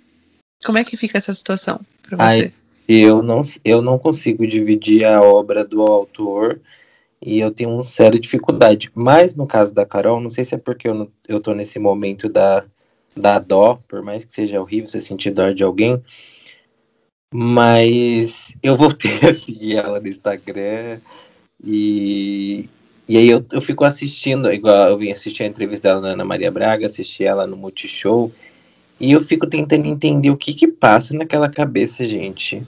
Como 0.63 0.77
é 0.77 0.83
que 0.83 0.97
fica 0.97 1.17
essa 1.17 1.33
situação 1.33 1.79
para 2.03 2.17
você? 2.17 2.43
Ai, 2.45 2.53
eu 2.87 3.21
não, 3.21 3.41
eu 3.63 3.81
não 3.81 3.97
consigo 3.97 4.45
dividir 4.45 5.05
a 5.05 5.21
obra 5.21 5.63
do 5.63 5.81
autor 5.81 6.59
e 7.21 7.39
eu 7.39 7.51
tenho 7.51 7.71
uma 7.71 7.83
séria 7.83 8.19
dificuldade. 8.19 8.91
Mas 8.95 9.35
no 9.35 9.45
caso 9.45 9.73
da 9.73 9.85
Carol, 9.85 10.19
não 10.19 10.29
sei 10.29 10.45
se 10.45 10.55
é 10.55 10.57
porque 10.57 10.87
eu, 10.87 10.93
não, 10.93 11.11
eu 11.27 11.41
tô 11.41 11.53
nesse 11.53 11.79
momento 11.79 12.29
da, 12.29 12.65
da 13.15 13.39
dó, 13.39 13.79
por 13.87 14.01
mais 14.01 14.25
que 14.25 14.33
seja 14.33 14.61
horrível 14.61 14.89
você 14.89 15.01
sentir 15.01 15.31
dó 15.31 15.51
de 15.51 15.63
alguém, 15.63 16.01
mas 17.33 18.55
eu 18.63 18.75
voltei 18.75 19.11
a 19.29 19.33
seguir 19.33 19.77
ela 19.77 19.99
no 19.99 20.07
Instagram 20.07 20.99
e, 21.63 22.67
e 23.07 23.17
aí 23.17 23.29
eu, 23.29 23.45
eu 23.51 23.61
fico 23.61 23.83
assistindo, 23.83 24.51
igual 24.51 24.89
eu 24.89 24.97
vim 24.97 25.11
assistir 25.11 25.43
a 25.43 25.47
entrevista 25.47 25.89
dela 25.89 26.01
na 26.01 26.09
Ana 26.09 26.25
Maria 26.25 26.51
Braga, 26.51 26.87
assisti 26.87 27.23
ela 27.23 27.45
no 27.45 27.57
Multishow, 27.57 28.31
e 28.99 29.11
eu 29.11 29.21
fico 29.21 29.47
tentando 29.47 29.87
entender 29.87 30.29
o 30.29 30.37
que 30.37 30.53
que 30.53 30.67
passa 30.67 31.13
naquela 31.13 31.49
cabeça, 31.49 32.05
gente. 32.05 32.63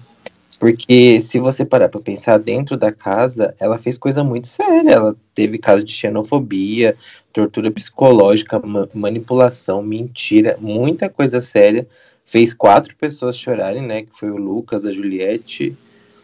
Porque 0.62 1.20
se 1.22 1.40
você 1.40 1.66
parar 1.66 1.90
para 1.90 2.00
pensar 2.00 2.38
dentro 2.38 2.78
da 2.78 2.92
casa, 2.92 3.56
ela 3.60 3.80
fez 3.80 3.98
coisa 3.98 4.24
muito 4.24 4.46
séria. 4.48 4.92
Ela 4.92 5.16
teve 5.34 5.58
caso 5.58 5.84
de 5.84 5.92
xenofobia, 5.92 6.96
tortura 7.34 7.72
psicológica, 7.72 8.60
ma 8.60 8.88
manipulação, 8.94 9.82
mentira, 9.82 10.56
muita 10.62 11.10
coisa 11.10 11.42
séria. 11.42 11.88
Fez 12.28 12.54
quatro 12.54 12.96
pessoas 12.96 13.40
chorarem, 13.40 13.82
né? 13.82 14.04
Que 14.04 14.12
foi 14.12 14.30
o 14.30 14.38
Lucas, 14.38 14.86
a 14.86 14.92
Juliette, 14.92 15.76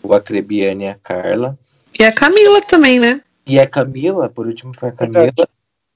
o 0.04 0.14
Acrebiane 0.14 0.84
e 0.84 0.90
a 0.90 0.94
Carla. 0.94 1.58
E 2.00 2.04
a 2.04 2.12
Camila 2.12 2.62
também, 2.62 3.00
né? 3.00 3.20
E 3.44 3.60
a 3.60 3.66
Camila, 3.66 4.30
por 4.30 4.46
último, 4.46 4.72
foi 4.78 4.90
a 4.90 4.92
Camila. 4.92 5.24
Verdade. 5.24 5.50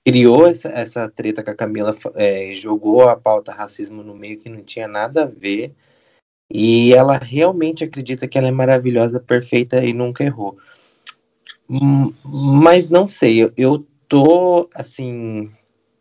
Criou 0.03 0.47
essa, 0.47 0.69
essa 0.69 1.07
treta 1.07 1.43
com 1.43 1.51
a 1.51 1.55
Camila, 1.55 1.95
é, 2.15 2.55
jogou 2.55 3.07
a 3.07 3.15
pauta 3.15 3.51
racismo 3.51 4.01
no 4.01 4.15
meio 4.15 4.39
que 4.39 4.49
não 4.49 4.63
tinha 4.63 4.87
nada 4.87 5.25
a 5.25 5.27
ver. 5.27 5.75
E 6.53 6.93
ela 6.93 7.17
realmente 7.17 7.83
acredita 7.83 8.27
que 8.27 8.37
ela 8.37 8.49
é 8.49 8.51
maravilhosa, 8.51 9.19
perfeita 9.19 9.83
e 9.83 9.93
nunca 9.93 10.23
errou. 10.23 10.57
Hum, 11.69 12.13
Mas 12.23 12.89
não 12.89 13.07
sei, 13.07 13.43
eu, 13.43 13.53
eu 13.55 13.85
tô 14.07 14.69
assim. 14.75 15.49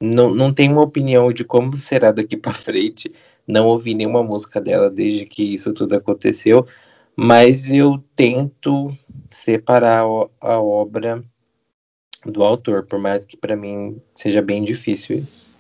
Não, 0.01 0.35
não 0.35 0.53
tenho 0.53 0.73
uma 0.73 0.83
opinião 0.83 1.33
de 1.33 1.45
como 1.45 1.77
será 1.77 2.11
daqui 2.11 2.35
pra 2.37 2.53
frente. 2.53 3.13
Não 3.47 3.67
ouvi 3.69 3.95
nenhuma 3.95 4.23
música 4.23 4.61
dela 4.61 4.91
desde 4.91 5.25
que 5.25 5.55
isso 5.55 5.73
tudo 5.73 5.95
aconteceu. 5.95 6.67
Mas 7.15 7.71
eu 7.71 8.03
tento 8.17 8.97
separar 9.31 10.05
a 10.41 10.61
obra 10.61 11.23
do 12.25 12.43
autor, 12.43 12.85
por 12.85 12.99
mais 12.99 13.25
que 13.25 13.37
pra 13.37 13.57
mim 13.57 14.01
seja 14.17 14.43
bem 14.43 14.65
difícil 14.65 15.19
isso. 15.19 15.51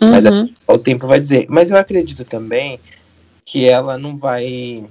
Mas 0.00 0.24
Uhum. 0.24 0.52
O 0.68 0.78
tempo 0.78 1.06
vai 1.06 1.18
dizer. 1.18 1.46
Mas 1.48 1.70
eu 1.70 1.76
acredito 1.76 2.24
também 2.24 2.78
que 3.46 3.64
ela 3.66 3.96
não 3.96 4.16
vai 4.16 4.84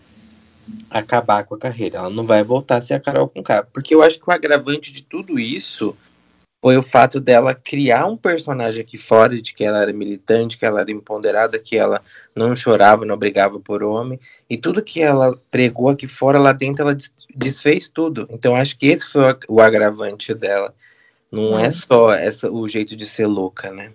acabar 0.90 1.44
com 1.44 1.56
a 1.56 1.60
carreira. 1.60 2.00
Ela 2.00 2.10
não 2.10 2.26
vai 2.26 2.42
voltar 2.42 2.78
a 2.78 2.82
ser 2.82 2.94
a 2.96 3.00
Carol 3.00 3.28
com 3.28 3.44
K. 3.44 3.64
Porque 3.72 3.94
eu 3.94 4.02
acho 4.02 4.18
que 4.18 4.28
o 4.28 4.34
agravante 4.34 4.94
de 4.94 5.04
tudo 5.04 5.38
isso 5.38 5.96
foi 6.64 6.78
o 6.78 6.82
fato 6.82 7.20
dela 7.20 7.54
criar 7.54 8.08
um 8.08 8.18
personagem 8.18 8.82
aqui 8.82 8.98
fora 8.98 9.40
de 9.40 9.54
que 9.54 9.64
ela 9.64 9.82
era 9.82 9.94
militante, 9.94 10.58
que 10.58 10.66
ela 10.66 10.80
era 10.80 10.90
empoderada, 10.90 11.60
que 11.60 11.78
ela 11.78 12.02
não 12.34 12.56
chorava, 12.56 13.06
não 13.06 13.18
brigava 13.18 13.60
por 13.60 13.84
homem. 13.84 14.20
E 14.50 14.58
tudo 14.58 14.82
que 14.82 15.02
ela 15.02 15.38
pregou 15.52 15.90
aqui 15.90 16.08
fora, 16.08 16.40
lá 16.40 16.54
dentro, 16.54 16.84
ela 16.84 16.96
des- 16.96 17.12
desfez 17.36 17.90
tudo. 17.90 18.26
Então 18.32 18.56
acho 18.56 18.78
que 18.80 18.88
esse 18.88 19.06
foi 19.06 19.22
o 19.22 19.28
ag- 19.28 19.46
o 19.50 19.62
agravante 19.62 20.34
dela. 20.34 20.74
Não 21.30 21.60
é 21.60 21.70
só 21.70 22.14
essa, 22.14 22.50
o 22.50 22.68
jeito 22.70 22.96
de 22.96 23.06
ser 23.06 23.28
louca, 23.28 23.70
né? 23.70 23.92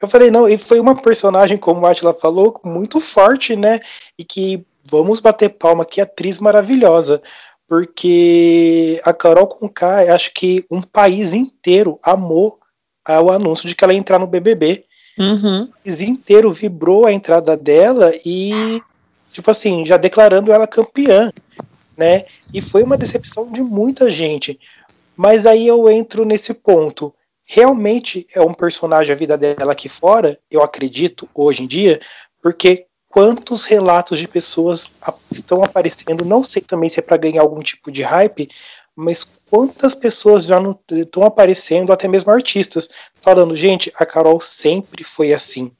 Eu 0.00 0.08
falei, 0.08 0.30
não, 0.30 0.48
e 0.48 0.56
foi 0.56 0.80
uma 0.80 0.94
personagem, 0.94 1.58
como 1.58 1.82
o 1.82 1.86
Atila 1.86 2.14
falou, 2.14 2.58
muito 2.64 2.98
forte, 3.00 3.54
né? 3.54 3.78
E 4.18 4.24
que 4.24 4.64
vamos 4.84 5.20
bater 5.20 5.50
palma, 5.50 5.84
que 5.84 6.00
atriz 6.00 6.38
maravilhosa. 6.38 7.22
Porque 7.68 9.00
a 9.04 9.12
Carol 9.12 9.46
Conká, 9.46 10.12
acho 10.14 10.32
que 10.32 10.64
um 10.70 10.80
país 10.80 11.34
inteiro 11.34 11.98
amou 12.02 12.58
o 13.06 13.30
anúncio 13.30 13.68
de 13.68 13.74
que 13.74 13.84
ela 13.84 13.92
ia 13.92 13.98
entrar 13.98 14.18
no 14.18 14.26
BBB. 14.26 14.84
Uhum. 15.18 15.64
O 15.64 15.66
país 15.84 16.00
inteiro 16.00 16.50
vibrou 16.50 17.04
a 17.04 17.12
entrada 17.12 17.56
dela 17.56 18.12
e, 18.24 18.80
tipo 19.30 19.50
assim, 19.50 19.84
já 19.84 19.96
declarando 19.96 20.52
ela 20.52 20.66
campeã, 20.66 21.30
né? 21.96 22.24
E 22.54 22.60
foi 22.60 22.82
uma 22.82 22.96
decepção 22.96 23.50
de 23.52 23.62
muita 23.62 24.08
gente. 24.08 24.58
Mas 25.14 25.44
aí 25.44 25.66
eu 25.66 25.90
entro 25.90 26.24
nesse 26.24 26.54
ponto. 26.54 27.12
Realmente 27.52 28.28
é 28.32 28.40
um 28.40 28.54
personagem 28.54 29.12
a 29.12 29.16
vida 29.16 29.36
dela 29.36 29.72
aqui 29.72 29.88
fora, 29.88 30.38
eu 30.48 30.62
acredito, 30.62 31.28
hoje 31.34 31.64
em 31.64 31.66
dia, 31.66 32.00
porque 32.40 32.86
quantos 33.08 33.64
relatos 33.64 34.20
de 34.20 34.28
pessoas 34.28 34.92
estão 35.32 35.60
aparecendo, 35.60 36.24
não 36.24 36.44
sei 36.44 36.62
também 36.62 36.88
se 36.88 37.00
é 37.00 37.02
para 37.02 37.16
ganhar 37.16 37.40
algum 37.40 37.58
tipo 37.58 37.90
de 37.90 38.04
hype, 38.04 38.48
mas 38.94 39.28
quantas 39.50 39.96
pessoas 39.96 40.44
já 40.44 40.60
não 40.60 40.78
estão 40.92 41.24
aparecendo, 41.24 41.92
até 41.92 42.06
mesmo 42.06 42.30
artistas, 42.30 42.88
falando, 43.20 43.56
gente, 43.56 43.90
a 43.96 44.06
Carol 44.06 44.40
sempre 44.40 45.02
foi 45.02 45.32
assim. 45.32 45.72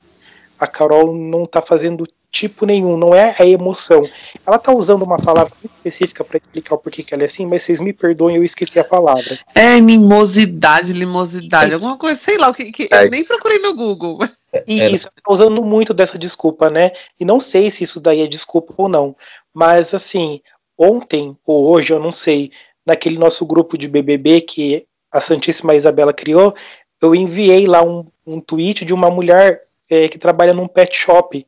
A 0.59 0.67
Carol 0.67 1.15
não 1.15 1.47
tá 1.47 1.62
fazendo 1.62 2.05
tipo 2.31 2.65
nenhum, 2.65 2.97
não 2.97 3.15
é 3.15 3.35
a 3.39 3.45
emoção. 3.47 4.03
Ela 4.47 4.59
tá 4.59 4.73
usando 4.73 5.03
uma 5.03 5.17
palavra 5.17 5.53
muito 5.63 5.75
específica 5.77 6.23
para 6.25 6.39
explicar 6.39 6.75
o 6.75 6.79
porquê 6.79 7.03
que 7.03 7.13
ela 7.13 7.23
é 7.25 7.27
assim, 7.27 7.47
mas 7.47 7.63
vocês 7.63 7.81
me 7.81 7.93
perdoem, 7.93 8.37
eu 8.37 8.45
esqueci 8.45 8.79
a 8.79 8.85
palavra. 8.85 9.39
É 9.55 9.81
mimosidade, 9.81 10.93
limosidade, 10.93 11.75
alguma 11.75 11.97
coisa, 11.97 12.17
sei 12.21 12.39
lá, 12.39 12.49
o 12.51 12.55
que, 12.55 12.71
que 12.71 12.89
É. 12.93 13.05
eu 13.07 13.11
nem 13.11 13.25
procurei 13.25 13.59
no 13.59 13.75
Google. 13.75 14.19
E 14.67 14.81
Era- 14.81 14.95
isso, 14.95 15.07
ela 15.09 15.23
tá 15.25 15.33
usando 15.33 15.63
muito 15.65 15.93
dessa 15.95 16.19
desculpa, 16.19 16.69
né? 16.71 16.91
E 17.19 17.25
não 17.25 17.41
sei 17.41 17.71
se 17.71 17.85
isso 17.85 18.01
daí 18.01 18.21
é 18.21 18.27
desculpa 18.27 18.75
ou 18.77 18.89
não. 18.89 19.17
Mas 19.55 19.93
assim, 19.95 20.41
ontem 20.79 21.37
ou 21.47 21.69
hoje, 21.69 21.93
eu 21.93 22.01
não 22.01 22.13
sei, 22.13 22.51
naquele 22.87 23.19
nosso 23.19 23.45
grupo 23.47 23.77
de 23.79 23.87
BBB 23.89 24.41
que 24.41 24.85
a 25.13 25.21
Santíssima 25.21 25.75
Isabela 25.75 26.13
criou, 26.13 26.55
eu 27.03 27.15
enviei 27.15 27.67
lá 27.67 27.83
um, 27.83 28.07
um 28.27 28.41
tweet 28.41 28.85
de 28.85 28.95
uma 28.95 29.11
mulher 29.11 29.63
é, 29.91 30.09
que 30.09 30.19
trabalha 30.19 30.55
num 30.55 30.69
pet 30.69 30.97
shop, 30.97 31.45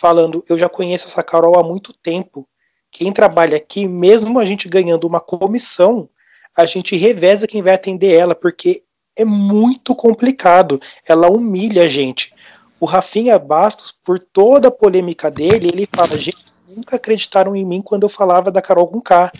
falando: 0.00 0.42
Eu 0.48 0.58
já 0.58 0.68
conheço 0.68 1.06
essa 1.08 1.22
Carol 1.22 1.58
há 1.58 1.62
muito 1.62 1.92
tempo. 1.92 2.48
Quem 2.90 3.12
trabalha 3.12 3.56
aqui, 3.56 3.86
mesmo 3.86 4.38
a 4.38 4.44
gente 4.44 4.68
ganhando 4.68 5.06
uma 5.06 5.20
comissão, 5.20 6.08
a 6.56 6.64
gente 6.64 6.96
reveza 6.96 7.46
quem 7.46 7.62
vai 7.62 7.74
atender 7.74 8.14
ela, 8.14 8.34
porque 8.34 8.82
é 9.16 9.24
muito 9.24 9.94
complicado. 9.94 10.80
Ela 11.06 11.30
humilha 11.30 11.84
a 11.84 11.88
gente. 11.88 12.34
O 12.80 12.86
Rafinha 12.86 13.38
Bastos, 13.38 13.92
por 13.92 14.18
toda 14.18 14.68
a 14.68 14.72
polêmica 14.72 15.30
dele, 15.30 15.68
ele 15.72 15.88
fala: 15.94 16.18
gente, 16.18 16.46
nunca 16.66 16.96
acreditaram 16.96 17.54
em 17.54 17.64
mim 17.64 17.82
quando 17.82 18.04
eu 18.04 18.08
falava 18.08 18.50
da 18.50 18.62
Carol 18.62 18.88
com 18.88 19.00
K. 19.00 19.30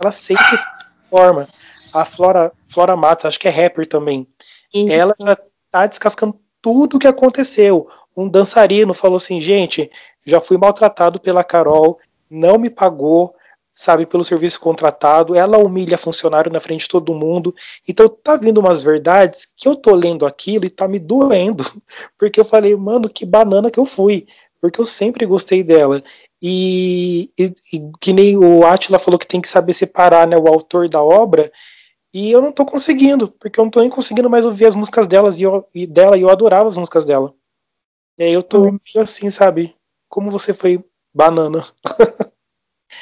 Ela 0.00 0.12
sempre 0.12 0.58
forma. 1.10 1.48
A 1.92 2.04
Flora, 2.04 2.52
Flora 2.68 2.94
Matos, 2.96 3.24
acho 3.24 3.40
que 3.40 3.48
é 3.48 3.50
rapper 3.50 3.86
também. 3.86 4.26
E- 4.72 4.90
Ela 4.92 5.14
já 5.18 5.36
tá 5.70 5.86
descascando 5.86 6.38
tudo 6.60 6.96
o 6.96 6.98
que 6.98 7.06
aconteceu. 7.06 7.88
Um 8.16 8.28
dançarino 8.28 8.94
falou 8.94 9.16
assim: 9.16 9.40
gente, 9.40 9.90
já 10.24 10.40
fui 10.40 10.56
maltratado 10.56 11.20
pela 11.20 11.44
Carol, 11.44 11.98
não 12.30 12.58
me 12.58 12.70
pagou, 12.70 13.34
sabe, 13.72 14.06
pelo 14.06 14.24
serviço 14.24 14.60
contratado. 14.60 15.34
Ela 15.34 15.58
humilha 15.58 15.98
funcionário 15.98 16.50
na 16.52 16.60
frente 16.60 16.82
de 16.82 16.88
todo 16.88 17.14
mundo. 17.14 17.54
Então 17.86 18.08
tá 18.08 18.36
vindo 18.36 18.58
umas 18.58 18.82
verdades 18.82 19.46
que 19.56 19.68
eu 19.68 19.76
tô 19.76 19.94
lendo 19.94 20.26
aquilo 20.26 20.64
e 20.64 20.70
tá 20.70 20.88
me 20.88 20.98
doendo. 20.98 21.64
Porque 22.18 22.40
eu 22.40 22.44
falei, 22.44 22.74
mano, 22.76 23.08
que 23.08 23.26
banana 23.26 23.70
que 23.70 23.78
eu 23.78 23.84
fui. 23.86 24.26
Porque 24.60 24.80
eu 24.80 24.86
sempre 24.86 25.26
gostei 25.26 25.62
dela. 25.62 26.02
E, 26.42 27.30
e- 27.38 27.54
e 27.72 27.90
que 28.00 28.12
nem 28.12 28.36
o 28.36 28.64
Atila 28.64 28.98
falou 28.98 29.18
que 29.18 29.26
tem 29.26 29.40
que 29.40 29.48
saber 29.48 29.72
separar 29.72 30.26
né, 30.26 30.36
o 30.36 30.48
autor 30.48 30.88
da 30.88 31.02
obra. 31.02 31.50
E 32.14 32.30
eu 32.32 32.40
não 32.42 32.52
tô 32.52 32.64
conseguindo, 32.66 33.28
porque 33.28 33.60
eu 33.60 33.64
não 33.64 33.70
tô 33.70 33.80
nem 33.80 33.90
conseguindo 33.90 34.30
mais 34.30 34.44
ouvir 34.46 34.66
as 34.66 34.74
músicas 34.74 35.06
delas 35.06 35.38
e, 35.38 35.42
eu, 35.44 35.66
e 35.74 35.86
dela, 35.86 36.16
e 36.16 36.22
eu 36.22 36.30
adorava 36.30 36.68
as 36.68 36.76
músicas 36.76 37.04
dela. 37.04 37.34
E 38.18 38.24
aí 38.24 38.32
eu 38.32 38.42
tô 38.42 38.62
meio 38.64 38.80
assim, 38.96 39.28
sabe? 39.30 39.74
Como 40.08 40.30
você 40.30 40.54
foi 40.54 40.82
banana. 41.14 41.64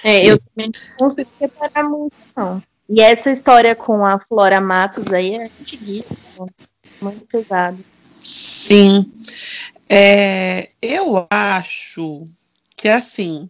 É, 0.02 0.24
eu 0.24 0.38
também 0.38 0.70
não 0.72 0.96
consigo 0.96 1.30
separar 1.38 1.88
muito, 1.88 2.16
não. 2.36 2.62
E 2.88 3.00
essa 3.00 3.30
história 3.30 3.74
com 3.74 4.04
a 4.04 4.18
Flora 4.18 4.60
Matos 4.60 5.12
aí 5.12 5.34
é 5.34 5.44
antiguíssima, 5.44 6.46
muito 7.00 7.26
pesado. 7.26 7.78
Sim. 8.20 9.10
É, 9.88 10.70
eu 10.82 11.26
acho 11.30 12.24
que 12.76 12.88
assim, 12.88 13.48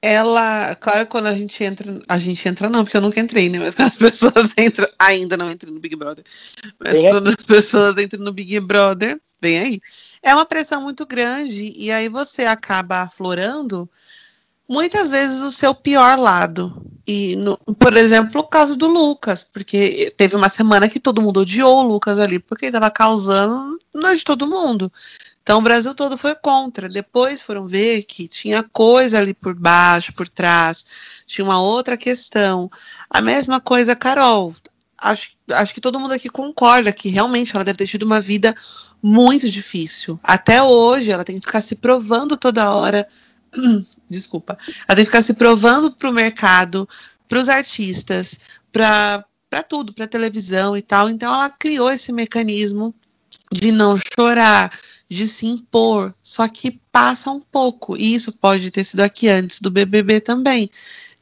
ela, 0.00 0.74
claro, 0.76 1.06
quando 1.06 1.26
a 1.26 1.34
gente 1.34 1.62
entra, 1.62 2.00
a 2.08 2.18
gente 2.18 2.48
entra 2.48 2.70
não, 2.70 2.84
porque 2.84 2.96
eu 2.96 3.00
nunca 3.00 3.20
entrei, 3.20 3.48
né? 3.48 3.58
Mas 3.58 3.74
quando 3.76 3.90
as 3.90 3.98
pessoas 3.98 4.54
entram, 4.56 4.88
ainda 4.98 5.36
não 5.36 5.50
entrei 5.50 5.72
no 5.72 5.80
Big 5.80 5.96
Brother. 5.96 6.24
Mas 6.78 6.96
Vem 6.96 7.06
aí. 7.06 7.12
quando 7.12 7.28
as 7.28 7.42
pessoas 7.44 7.98
entram 7.98 8.22
no 8.22 8.32
Big 8.32 8.58
Brother, 8.60 9.20
vem 9.40 9.58
aí. 9.58 9.80
É 10.22 10.34
uma 10.34 10.44
pressão 10.44 10.82
muito 10.82 11.06
grande 11.06 11.72
e 11.76 11.90
aí 11.90 12.08
você 12.08 12.44
acaba 12.44 13.02
aflorando 13.02 13.88
muitas 14.68 15.10
vezes 15.10 15.40
o 15.40 15.50
seu 15.50 15.74
pior 15.74 16.18
lado. 16.18 16.84
E, 17.06 17.36
no, 17.36 17.56
por 17.78 17.96
exemplo, 17.96 18.42
o 18.42 18.46
caso 18.46 18.76
do 18.76 18.86
Lucas, 18.86 19.42
porque 19.42 20.12
teve 20.16 20.36
uma 20.36 20.50
semana 20.50 20.90
que 20.90 21.00
todo 21.00 21.22
mundo 21.22 21.40
odiou 21.40 21.78
o 21.78 21.88
Lucas 21.88 22.20
ali, 22.20 22.38
porque 22.38 22.66
ele 22.66 22.76
estava 22.76 22.90
causando 22.90 23.78
noite 23.94 24.18
de 24.18 24.24
todo 24.24 24.46
mundo. 24.46 24.92
Então 25.42 25.60
o 25.60 25.62
Brasil 25.62 25.94
todo 25.94 26.18
foi 26.18 26.34
contra. 26.34 26.90
Depois 26.90 27.40
foram 27.40 27.66
ver 27.66 28.02
que 28.02 28.28
tinha 28.28 28.62
coisa 28.62 29.18
ali 29.18 29.32
por 29.32 29.54
baixo, 29.54 30.12
por 30.12 30.28
trás, 30.28 30.84
tinha 31.26 31.44
uma 31.44 31.58
outra 31.58 31.96
questão. 31.96 32.70
A 33.08 33.22
mesma 33.22 33.58
coisa, 33.58 33.96
Carol. 33.96 34.54
Acho, 35.00 35.30
acho 35.50 35.74
que 35.74 35.80
todo 35.80 36.00
mundo 36.00 36.12
aqui 36.12 36.28
concorda 36.28 36.92
que 36.92 37.08
realmente 37.08 37.54
ela 37.54 37.64
deve 37.64 37.78
ter 37.78 37.86
tido 37.86 38.02
uma 38.02 38.20
vida 38.20 38.54
muito 39.02 39.48
difícil. 39.48 40.18
Até 40.22 40.62
hoje, 40.62 41.10
ela 41.10 41.24
tem 41.24 41.38
que 41.38 41.46
ficar 41.46 41.62
se 41.62 41.76
provando 41.76 42.36
toda 42.36 42.74
hora. 42.74 43.06
Desculpa. 44.10 44.58
Ela 44.86 44.96
tem 44.96 45.04
que 45.04 45.10
ficar 45.10 45.22
se 45.22 45.34
provando 45.34 45.92
para 45.92 46.10
o 46.10 46.12
mercado, 46.12 46.88
para 47.28 47.40
os 47.40 47.48
artistas, 47.48 48.40
para 48.72 49.24
tudo, 49.68 49.92
para 49.92 50.06
televisão 50.06 50.76
e 50.76 50.82
tal. 50.82 51.08
Então, 51.08 51.32
ela 51.32 51.50
criou 51.50 51.90
esse 51.90 52.12
mecanismo 52.12 52.94
de 53.52 53.72
não 53.72 53.96
chorar, 53.96 54.70
de 55.08 55.26
se 55.26 55.46
impor, 55.46 56.14
só 56.22 56.46
que 56.48 56.80
passa 56.98 57.30
um 57.30 57.38
pouco, 57.40 57.96
e 57.96 58.12
isso 58.12 58.32
pode 58.32 58.72
ter 58.72 58.82
sido 58.82 59.02
aqui 59.02 59.28
antes 59.28 59.60
do 59.60 59.70
BBB 59.70 60.20
também, 60.20 60.68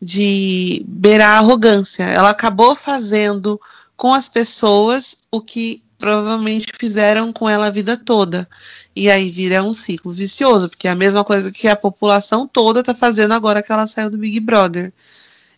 de 0.00 0.82
beirar 0.88 1.34
a 1.34 1.38
arrogância. 1.38 2.04
Ela 2.04 2.30
acabou 2.30 2.74
fazendo 2.74 3.60
com 3.94 4.14
as 4.14 4.26
pessoas 4.26 5.18
o 5.30 5.38
que 5.38 5.82
provavelmente 5.98 6.72
fizeram 6.78 7.30
com 7.30 7.46
ela 7.46 7.66
a 7.66 7.70
vida 7.70 7.94
toda. 7.94 8.48
E 8.94 9.10
aí 9.10 9.30
vira 9.30 9.62
um 9.62 9.74
ciclo 9.74 10.12
vicioso, 10.12 10.70
porque 10.70 10.88
é 10.88 10.92
a 10.92 10.96
mesma 10.96 11.22
coisa 11.22 11.52
que 11.52 11.68
a 11.68 11.76
população 11.76 12.48
toda 12.48 12.82
tá 12.82 12.94
fazendo 12.94 13.34
agora 13.34 13.62
que 13.62 13.70
ela 13.70 13.86
saiu 13.86 14.08
do 14.08 14.16
Big 14.16 14.40
Brother. 14.40 14.90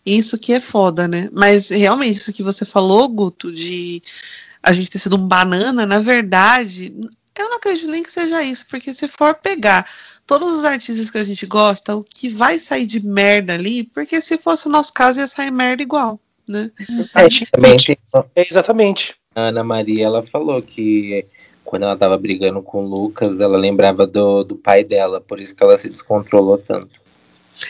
Isso 0.05 0.37
que 0.37 0.51
é 0.51 0.59
foda, 0.59 1.07
né? 1.07 1.29
Mas 1.31 1.69
realmente, 1.69 2.17
isso 2.17 2.33
que 2.33 2.43
você 2.43 2.65
falou, 2.65 3.07
Guto, 3.07 3.53
de 3.53 4.03
a 4.61 4.73
gente 4.73 4.89
ter 4.89 4.99
sido 4.99 5.15
um 5.15 5.25
banana, 5.25 5.85
na 5.85 5.99
verdade, 5.99 6.93
eu 7.39 7.49
não 7.49 7.57
acredito 7.57 7.89
nem 7.89 8.03
que 8.03 8.11
seja 8.11 8.43
isso, 8.43 8.65
porque 8.69 8.93
se 8.93 9.07
for 9.07 9.33
pegar 9.35 9.89
todos 10.27 10.51
os 10.51 10.65
artistas 10.65 11.09
que 11.09 11.17
a 11.17 11.23
gente 11.23 11.45
gosta, 11.45 11.95
o 11.95 12.03
que 12.03 12.29
vai 12.29 12.59
sair 12.59 12.85
de 12.85 13.03
merda 13.05 13.53
ali, 13.53 13.83
porque 13.83 14.21
se 14.21 14.37
fosse 14.37 14.67
o 14.67 14.71
nosso 14.71 14.93
caso 14.93 15.19
ia 15.19 15.27
sair 15.27 15.51
merda 15.51 15.81
igual, 15.81 16.19
né? 16.47 16.69
É, 18.35 18.47
exatamente. 18.47 19.15
A 19.33 19.47
Ana 19.47 19.63
Maria, 19.63 20.05
ela 20.05 20.21
falou 20.21 20.61
que 20.61 21.25
quando 21.63 21.83
ela 21.83 21.95
tava 21.95 22.17
brigando 22.17 22.61
com 22.61 22.83
o 22.83 22.87
Lucas, 22.87 23.39
ela 23.39 23.57
lembrava 23.57 24.05
do, 24.05 24.43
do 24.43 24.55
pai 24.55 24.83
dela, 24.83 25.21
por 25.21 25.39
isso 25.39 25.55
que 25.55 25.63
ela 25.63 25.77
se 25.77 25.89
descontrolou 25.89 26.57
tanto. 26.57 26.99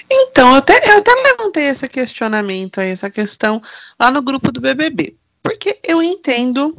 Então, 0.10 0.52
eu 0.52 0.58
até, 0.58 0.74
eu 0.90 1.00
até 1.00 1.12
levantei 1.14 1.66
esse 1.66 1.88
questionamento 1.88 2.80
aí, 2.80 2.90
essa 2.90 3.10
questão 3.10 3.62
lá 4.00 4.12
no 4.12 4.22
grupo 4.22 4.52
do 4.52 4.62
BBB. 4.62 5.16
Porque 5.42 5.80
eu 5.84 6.02
entendo 6.02 6.76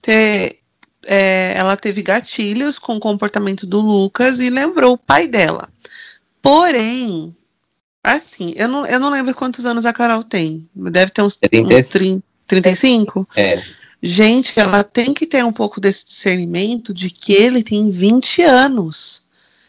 ter 0.00 0.60
é, 1.06 1.54
ela 1.56 1.76
teve 1.76 2.02
gatilhos 2.02 2.78
com 2.78 2.96
o 2.96 3.00
comportamento 3.00 3.66
do 3.66 3.80
Lucas 3.80 4.40
e 4.40 4.50
lembrou 4.50 4.94
o 4.94 4.98
pai 4.98 5.26
dela. 5.26 5.68
Porém, 6.42 7.34
assim, 8.02 8.52
eu 8.56 8.68
não, 8.68 8.86
eu 8.86 9.00
não 9.00 9.10
lembro 9.10 9.34
quantos 9.34 9.64
anos 9.64 9.86
a 9.86 9.92
Carol 9.92 10.22
tem. 10.22 10.68
Deve 10.74 11.10
ter 11.10 11.22
uns, 11.22 11.36
30, 11.36 11.74
uns 11.74 11.88
30, 11.88 12.24
35? 12.46 13.28
É. 13.36 13.62
Gente, 14.02 14.60
ela 14.60 14.84
tem 14.84 15.14
que 15.14 15.26
ter 15.26 15.42
um 15.44 15.52
pouco 15.52 15.80
desse 15.80 16.04
discernimento 16.04 16.92
de 16.92 17.08
que 17.10 17.32
ele 17.32 17.62
tem 17.62 17.90
20 17.90 18.42
anos. 18.42 19.22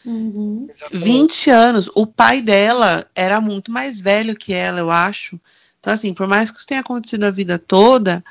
Uhum. 0.04 0.68
20 0.92 1.50
anos. 1.50 1.90
O 1.94 2.06
pai 2.06 2.42
dela 2.42 3.04
era 3.14 3.40
muito 3.40 3.70
mais 3.70 4.00
velho 4.00 4.36
que 4.36 4.52
ela, 4.52 4.78
eu 4.78 4.90
acho. 4.90 5.40
Então, 5.80 5.92
assim, 5.92 6.12
por 6.12 6.26
mais 6.26 6.50
que 6.50 6.58
isso 6.58 6.66
tenha 6.66 6.80
acontecido 6.80 7.24
a 7.24 7.30
vida 7.30 7.58
toda, 7.58 8.22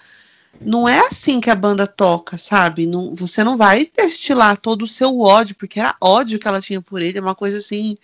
não 0.62 0.88
é 0.88 1.00
assim 1.00 1.40
que 1.40 1.50
a 1.50 1.56
banda 1.56 1.86
toca, 1.88 2.38
sabe? 2.38 2.88
Não, 2.88 3.14
você 3.16 3.44
não 3.44 3.58
vai 3.58 3.90
destilar 3.96 4.58
todo 4.58 4.84
o 4.84 4.88
seu 4.88 5.20
ódio, 5.20 5.56
porque 5.56 5.80
era 5.80 5.96
ódio 6.02 6.40
que 6.40 6.48
ela 6.48 6.62
tinha 6.62 6.82
por 6.82 7.02
ele, 7.02 7.18
é 7.18 7.22
uma 7.22 7.36
coisa 7.36 7.58
assim 7.58 7.98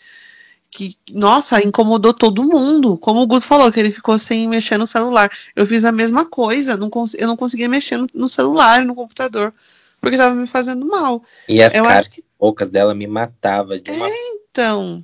que, 0.70 0.96
nossa, 1.12 1.62
incomodou 1.66 2.14
todo 2.14 2.44
mundo. 2.48 2.98
Como 2.98 3.22
o 3.22 3.28
Guto 3.28 3.46
falou, 3.46 3.72
que 3.72 3.80
ele 3.80 3.92
ficou 3.92 4.18
sem 4.18 4.48
mexer 4.48 4.78
no 4.78 4.88
celular. 4.88 5.30
Eu 5.54 5.66
fiz 5.68 5.84
a 5.84 5.92
mesma 5.92 6.26
coisa, 6.26 6.78
não 6.78 6.90
eu 7.18 7.28
não 7.28 7.36
conseguia 7.36 7.68
mexer 7.68 7.98
no, 7.98 8.08
no 8.14 8.30
celular, 8.30 8.86
no 8.86 8.96
computador, 8.96 9.54
porque 10.00 10.16
estava 10.16 10.34
me 10.34 10.48
fazendo 10.48 10.86
mal. 10.88 11.22
E 11.50 11.62
as 11.62 11.74
eu 11.74 11.84
caras 11.84 12.00
acho 12.00 12.12
que 12.12 12.24
poucas 12.40 12.70
dela 12.70 12.96
me 12.96 13.06
matava 13.06 13.78
de 13.80 13.92
uma. 13.92 14.08
É, 14.08 14.14
então. 14.36 15.04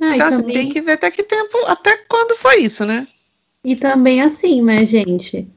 Ah, 0.00 0.14
Então, 0.14 0.28
assim, 0.28 0.38
também- 0.38 0.54
tem 0.54 0.68
que 0.68 0.80
ver 0.80 0.92
até 0.92 1.10
que 1.10 1.24
tempo, 1.24 1.58
até 1.66 1.96
quando 2.08 2.36
foi 2.36 2.62
isso, 2.62 2.84
né? 2.84 3.06
E 3.64 3.74
também 3.74 4.20
assim, 4.20 4.62
né, 4.62 4.84
gente? 4.86 5.48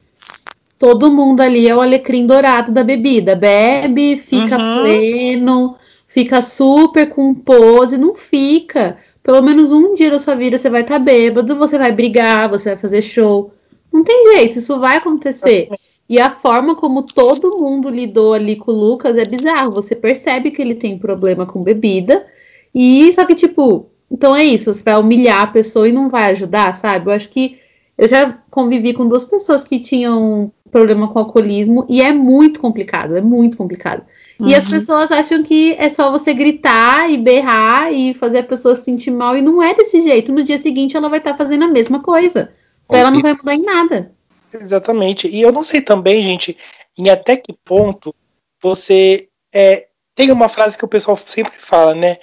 Todo 0.80 1.12
mundo 1.12 1.42
ali 1.42 1.68
é 1.68 1.76
o 1.76 1.82
alecrim 1.82 2.26
dourado 2.28 2.72
da 2.72 2.84
bebida. 2.84 3.36
Bebe, 3.36 4.18
fica 4.18 4.58
Uhum. 4.58 4.82
pleno, 4.82 5.76
fica 6.06 6.42
super 6.42 7.10
com 7.10 7.34
pose, 7.34 7.98
não 7.98 8.14
fica. 8.16 8.98
Pelo 9.24 9.42
menos 9.42 9.72
um 9.72 9.94
dia 9.94 10.12
da 10.12 10.20
sua 10.20 10.36
vida 10.36 10.58
você 10.58 10.70
vai 10.70 10.82
estar 10.82 11.00
bêbado, 11.00 11.56
você 11.58 11.78
vai 11.78 11.92
brigar, 11.92 12.48
você 12.50 12.70
vai 12.70 12.78
fazer 12.78 13.02
show. 13.02 13.52
Não 13.92 14.04
tem 14.04 14.36
jeito, 14.36 14.60
isso 14.60 14.80
vai 14.80 14.98
acontecer. 14.98 15.70
E 16.10 16.20
a 16.20 16.30
forma 16.30 16.76
como 16.76 17.02
todo 17.04 17.58
mundo 17.58 17.90
lidou 17.90 18.34
ali 18.34 18.56
com 18.56 18.72
o 18.72 18.76
Lucas 18.76 19.18
é 19.18 19.26
bizarro. 19.26 19.72
Você 19.72 19.96
percebe 19.96 20.52
que 20.52 20.62
ele 20.62 20.76
tem 20.76 20.98
problema 20.98 21.46
com 21.46 21.62
bebida. 21.64 22.26
E 22.74 23.12
só 23.14 23.26
que, 23.26 23.36
tipo, 23.36 23.88
então 24.10 24.36
é 24.36 24.44
isso, 24.44 24.74
você 24.74 24.84
vai 24.84 24.96
humilhar 24.98 25.42
a 25.42 25.48
pessoa 25.48 25.90
e 25.90 25.92
não 25.92 26.08
vai 26.08 26.32
ajudar, 26.32 26.74
sabe? 26.76 27.10
Eu 27.10 27.14
acho 27.14 27.30
que 27.30 27.60
eu 27.98 28.08
já 28.08 28.32
convivi 28.52 28.94
com 28.94 29.08
duas 29.08 29.24
pessoas 29.24 29.64
que 29.64 29.80
tinham 29.80 30.52
problema 30.72 31.08
com 31.08 31.20
alcoolismo 31.20 31.86
e 31.90 32.02
é 32.02 32.12
muito 32.12 32.60
complicado, 32.60 33.16
é 33.18 33.22
muito 33.22 33.58
complicado. 33.58 34.06
E 34.40 34.54
as 34.54 34.66
Uhum. 34.66 34.70
pessoas 34.70 35.12
acham 35.12 35.42
que 35.42 35.74
é 35.80 35.90
só 35.90 36.12
você 36.12 36.34
gritar 36.34 37.10
e 37.10 37.18
berrar 37.18 37.92
e 37.92 38.14
fazer 38.14 38.40
a 38.40 38.44
pessoa 38.44 38.76
se 38.76 38.84
sentir 38.84 39.10
mal 39.10 39.36
e 39.36 39.42
não 39.42 39.64
é 39.64 39.74
desse 39.74 40.02
jeito. 40.02 40.32
No 40.32 40.44
dia 40.44 40.60
seguinte 40.60 40.96
ela 40.96 41.10
vai 41.10 41.18
estar 41.18 41.36
fazendo 41.36 41.66
a 41.66 41.68
mesma 41.68 42.02
coisa. 42.02 42.54
Pra 42.88 43.00
ela 43.00 43.12
não 43.12 43.22
vai 43.22 43.34
mudar 43.34 43.56
em 43.56 43.64
nada. 43.64 44.12
Exatamente. 44.54 45.28
E 45.28 45.42
eu 45.42 45.52
não 45.52 45.64
sei 45.64 45.82
também, 45.82 46.22
gente, 46.22 46.56
em 46.98 47.10
até 47.10 47.36
que 47.36 47.52
ponto 47.52 48.14
você 48.62 49.28
é, 49.54 49.88
tem 50.16 50.32
uma 50.32 50.48
frase 50.48 50.78
que 50.78 50.86
o 50.86 50.90
pessoal 50.90 51.18
sempre 51.26 51.58
fala, 51.58 51.96
né? 51.96 52.18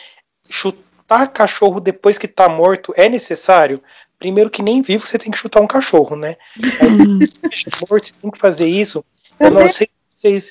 Chutar 0.48 1.28
cachorro 1.32 1.80
depois 1.80 2.16
que 2.16 2.28
tá 2.28 2.48
morto 2.48 2.94
é 2.96 3.08
necessário. 3.08 3.82
Primeiro 4.18 4.50
que 4.50 4.62
nem 4.62 4.82
vivo 4.82 5.06
você 5.06 5.18
tem 5.18 5.30
que 5.30 5.38
chutar 5.38 5.60
um 5.60 5.66
cachorro, 5.66 6.16
né? 6.16 6.36
Aí, 6.80 7.28
morto, 7.88 8.06
você 8.06 8.12
tem 8.20 8.30
que 8.30 8.38
fazer 8.38 8.66
isso. 8.66 9.04
Eu 9.38 9.50
não 9.50 9.68
sei 9.68 9.88
se 10.08 10.18
vocês 10.20 10.50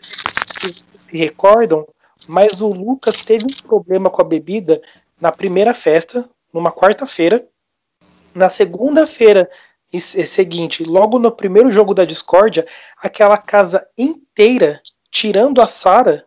se 1.09 1.17
recordam, 1.17 1.87
mas 2.27 2.61
o 2.61 2.67
Lucas 2.67 3.23
teve 3.23 3.45
um 3.45 3.67
problema 3.67 4.09
com 4.09 4.21
a 4.21 4.25
bebida 4.25 4.81
na 5.19 5.31
primeira 5.31 5.73
festa, 5.73 6.29
numa 6.53 6.71
quarta-feira. 6.71 7.45
Na 8.35 8.49
segunda-feira 8.49 9.49
seguinte, 9.99 10.83
logo 10.83 11.19
no 11.19 11.31
primeiro 11.31 11.71
jogo 11.71 11.93
da 11.93 12.05
discórdia, 12.05 12.65
aquela 12.97 13.37
casa 13.37 13.87
inteira, 13.97 14.81
tirando 15.11 15.61
a 15.61 15.67
Sara, 15.67 16.25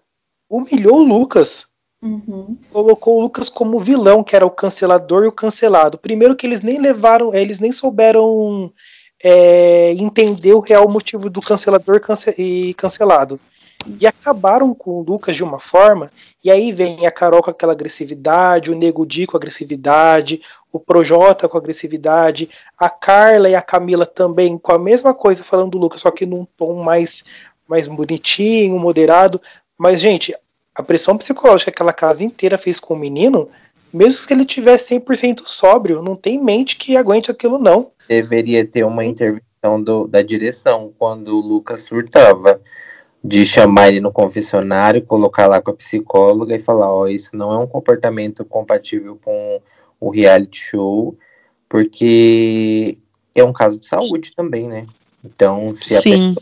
humilhou 0.49 0.99
o 0.99 1.03
Lucas. 1.03 1.67
Uhum. 2.03 2.57
Colocou 2.73 3.19
o 3.19 3.21
Lucas 3.21 3.49
como 3.49 3.81
vilão, 3.81 4.23
que 4.23 4.37
era 4.37 4.47
o 4.47 4.51
cancelador 4.51 5.25
e 5.25 5.29
o 5.29 5.33
cancelado. 5.33 5.99
Primeiro 5.99 6.37
que 6.37 6.47
eles 6.47 6.63
nem 6.63 6.79
levaram, 6.79 7.35
eles 7.35 7.59
nem 7.59 7.73
souberam 7.73 8.73
é, 9.23 9.93
entender 9.93 10.53
o 10.53 10.61
real 10.61 10.89
motivo 10.89 11.31
do 11.31 11.41
cancelador 11.41 12.01
cance- 12.01 12.35
e 12.39 12.75
cancelado. 12.75 13.41
E 14.01 14.07
acabaram 14.07 14.75
com 14.75 14.99
o 14.99 15.03
Lucas 15.03 15.37
de 15.37 15.45
uma 15.45 15.61
forma, 15.61 16.11
e 16.45 16.51
aí 16.51 16.73
vem 16.73 17.07
a 17.07 17.11
Carol 17.11 17.41
com 17.43 17.51
aquela 17.51 17.73
agressividade, 17.73 18.71
o 18.71 18.75
Nego 18.75 19.07
Di 19.07 19.27
com 19.27 19.37
agressividade, 19.37 20.41
o 20.73 20.81
Projota 20.81 21.49
com 21.49 21.57
agressividade, 21.57 22.51
a 22.77 22.91
Carla 22.91 23.49
e 23.49 23.55
a 23.55 23.63
Camila 23.63 24.05
também 24.05 24.59
com 24.59 24.73
a 24.73 24.79
mesma 24.79 25.15
coisa 25.15 25.45
falando 25.45 25.71
do 25.71 25.79
Lucas, 25.79 26.01
só 26.01 26.11
que 26.11 26.27
num 26.27 26.45
tom 26.57 26.83
mais, 26.83 27.23
mais 27.69 27.87
bonitinho, 27.87 28.79
moderado. 28.79 29.41
Mas, 29.79 30.01
gente, 30.01 30.35
a 30.77 30.83
pressão 30.83 31.17
psicológica 31.17 31.71
que 31.71 31.75
aquela 31.75 31.93
casa 31.93 32.23
inteira 32.23 32.59
fez 32.59 32.79
com 32.79 32.93
o 32.93 32.99
menino, 32.99 33.49
mesmo 33.93 34.27
que 34.27 34.35
ele 34.35 34.45
tivesse 34.45 34.95
100% 34.95 35.41
sóbrio, 35.41 36.03
não 36.03 36.15
tem 36.15 36.39
mente 36.43 36.77
que 36.77 36.97
aguente 36.99 37.31
aquilo, 37.31 37.59
não. 37.59 37.91
Deveria 38.07 38.63
ter 38.65 38.85
uma 38.85 39.05
intervenção 39.05 39.83
do- 39.83 40.07
da 40.07 40.21
direção 40.21 40.93
quando 40.99 41.29
o 41.29 41.41
Lucas 41.41 41.83
surtava. 41.83 42.61
De 43.25 43.45
chamar 43.45 43.89
ele 43.89 43.99
no 43.99 44.13
confessionário, 44.13 45.03
colocar 45.03 45.49
lá 45.49 45.61
com 45.61 45.73
a 45.73 45.75
psicóloga 45.75 46.55
e 46.55 46.61
falar: 46.61 46.95
Ó, 46.95 47.09
isso 47.09 47.31
não 47.35 47.51
é 47.53 47.59
um 47.59 47.67
comportamento 47.67 48.45
compatível 48.45 49.19
com 49.25 49.61
o 49.99 50.11
reality 50.11 50.59
show, 50.61 51.19
porque 51.69 52.99
é 53.35 53.43
um 53.43 53.53
caso 53.53 53.81
de 53.81 53.87
saúde 53.87 54.31
também, 54.37 54.69
né? 54.69 54.87
Então, 55.25 55.75
se 55.75 55.97
a 55.97 56.01
Sim. 56.01 56.37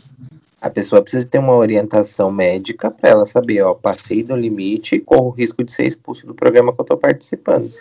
A 0.65 0.69
pessoa 0.71 0.99
precisa 0.99 1.27
ter 1.27 1.37
uma 1.37 1.55
orientação 1.55 2.31
médica 2.31 2.89
para 2.89 3.11
ela 3.11 3.25
saber, 3.27 3.61
ó, 3.61 3.75
passei 3.75 4.23
do 4.23 4.35
limite 4.35 4.95
e 4.95 4.99
corro 4.99 5.27
o 5.27 5.29
risco 5.29 5.63
de 5.63 5.71
ser 5.71 5.83
expulso 5.83 6.25
do 6.25 6.33
programa 6.33 6.73
que 6.73 6.81
eu 6.81 6.85
tô 6.85 6.97
participando. 6.97 7.71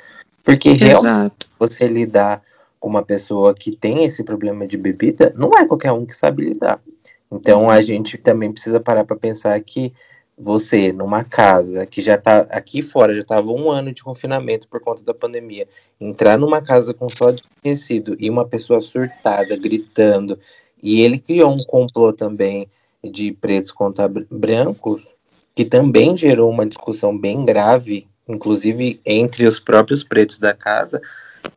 Porque 0.45 0.71
realmente 0.73 1.07
Exato. 1.07 1.47
você 1.59 1.89
lidar 1.89 2.43
com 2.79 2.91
uma 2.91 3.03
pessoa 3.03 3.55
que 3.55 3.75
tem 3.75 4.05
esse 4.05 4.23
problema 4.23 4.67
de 4.67 4.77
bebida, 4.77 5.33
não 5.35 5.53
é 5.59 5.65
qualquer 5.67 5.93
um 5.93 6.05
que 6.05 6.15
sabe 6.15 6.45
lidar. 6.45 6.79
Então 7.33 7.71
a 7.71 7.81
gente 7.81 8.19
também 8.19 8.53
precisa 8.53 8.79
parar 8.79 9.05
para 9.05 9.17
pensar 9.17 9.59
que 9.63 9.91
você, 10.37 10.93
numa 10.93 11.25
casa 11.25 11.87
que 11.87 12.03
já 12.03 12.19
tá 12.19 12.41
aqui 12.51 12.83
fora, 12.83 13.15
já 13.15 13.23
estava 13.23 13.51
um 13.51 13.71
ano 13.71 13.95
de 13.95 14.05
confinamento 14.05 14.69
por 14.69 14.81
conta 14.83 15.03
da 15.03 15.15
pandemia, 15.15 15.67
entrar 15.99 16.37
numa 16.37 16.61
casa 16.61 16.93
com 16.93 17.09
só 17.09 17.31
desconhecido 17.31 18.15
e 18.21 18.29
uma 18.29 18.45
pessoa 18.45 18.83
surtada, 18.83 19.57
gritando, 19.57 20.39
e 20.85 21.01
ele 21.01 21.19
criou 21.19 21.51
um 21.51 21.65
complô 21.65 22.13
também 22.13 22.69
de 23.03 23.33
pretos 23.33 23.73
contra 23.73 24.07
br- 24.07 24.25
brancos, 24.31 25.17
que 25.55 25.65
também 25.65 26.15
gerou 26.15 26.51
uma 26.51 26.67
discussão 26.67 27.17
bem 27.17 27.43
grave, 27.43 28.07
inclusive 28.29 29.01
entre 29.05 29.47
os 29.47 29.59
próprios 29.59 30.05
pretos 30.05 30.39
da 30.39 30.53
casa, 30.53 31.01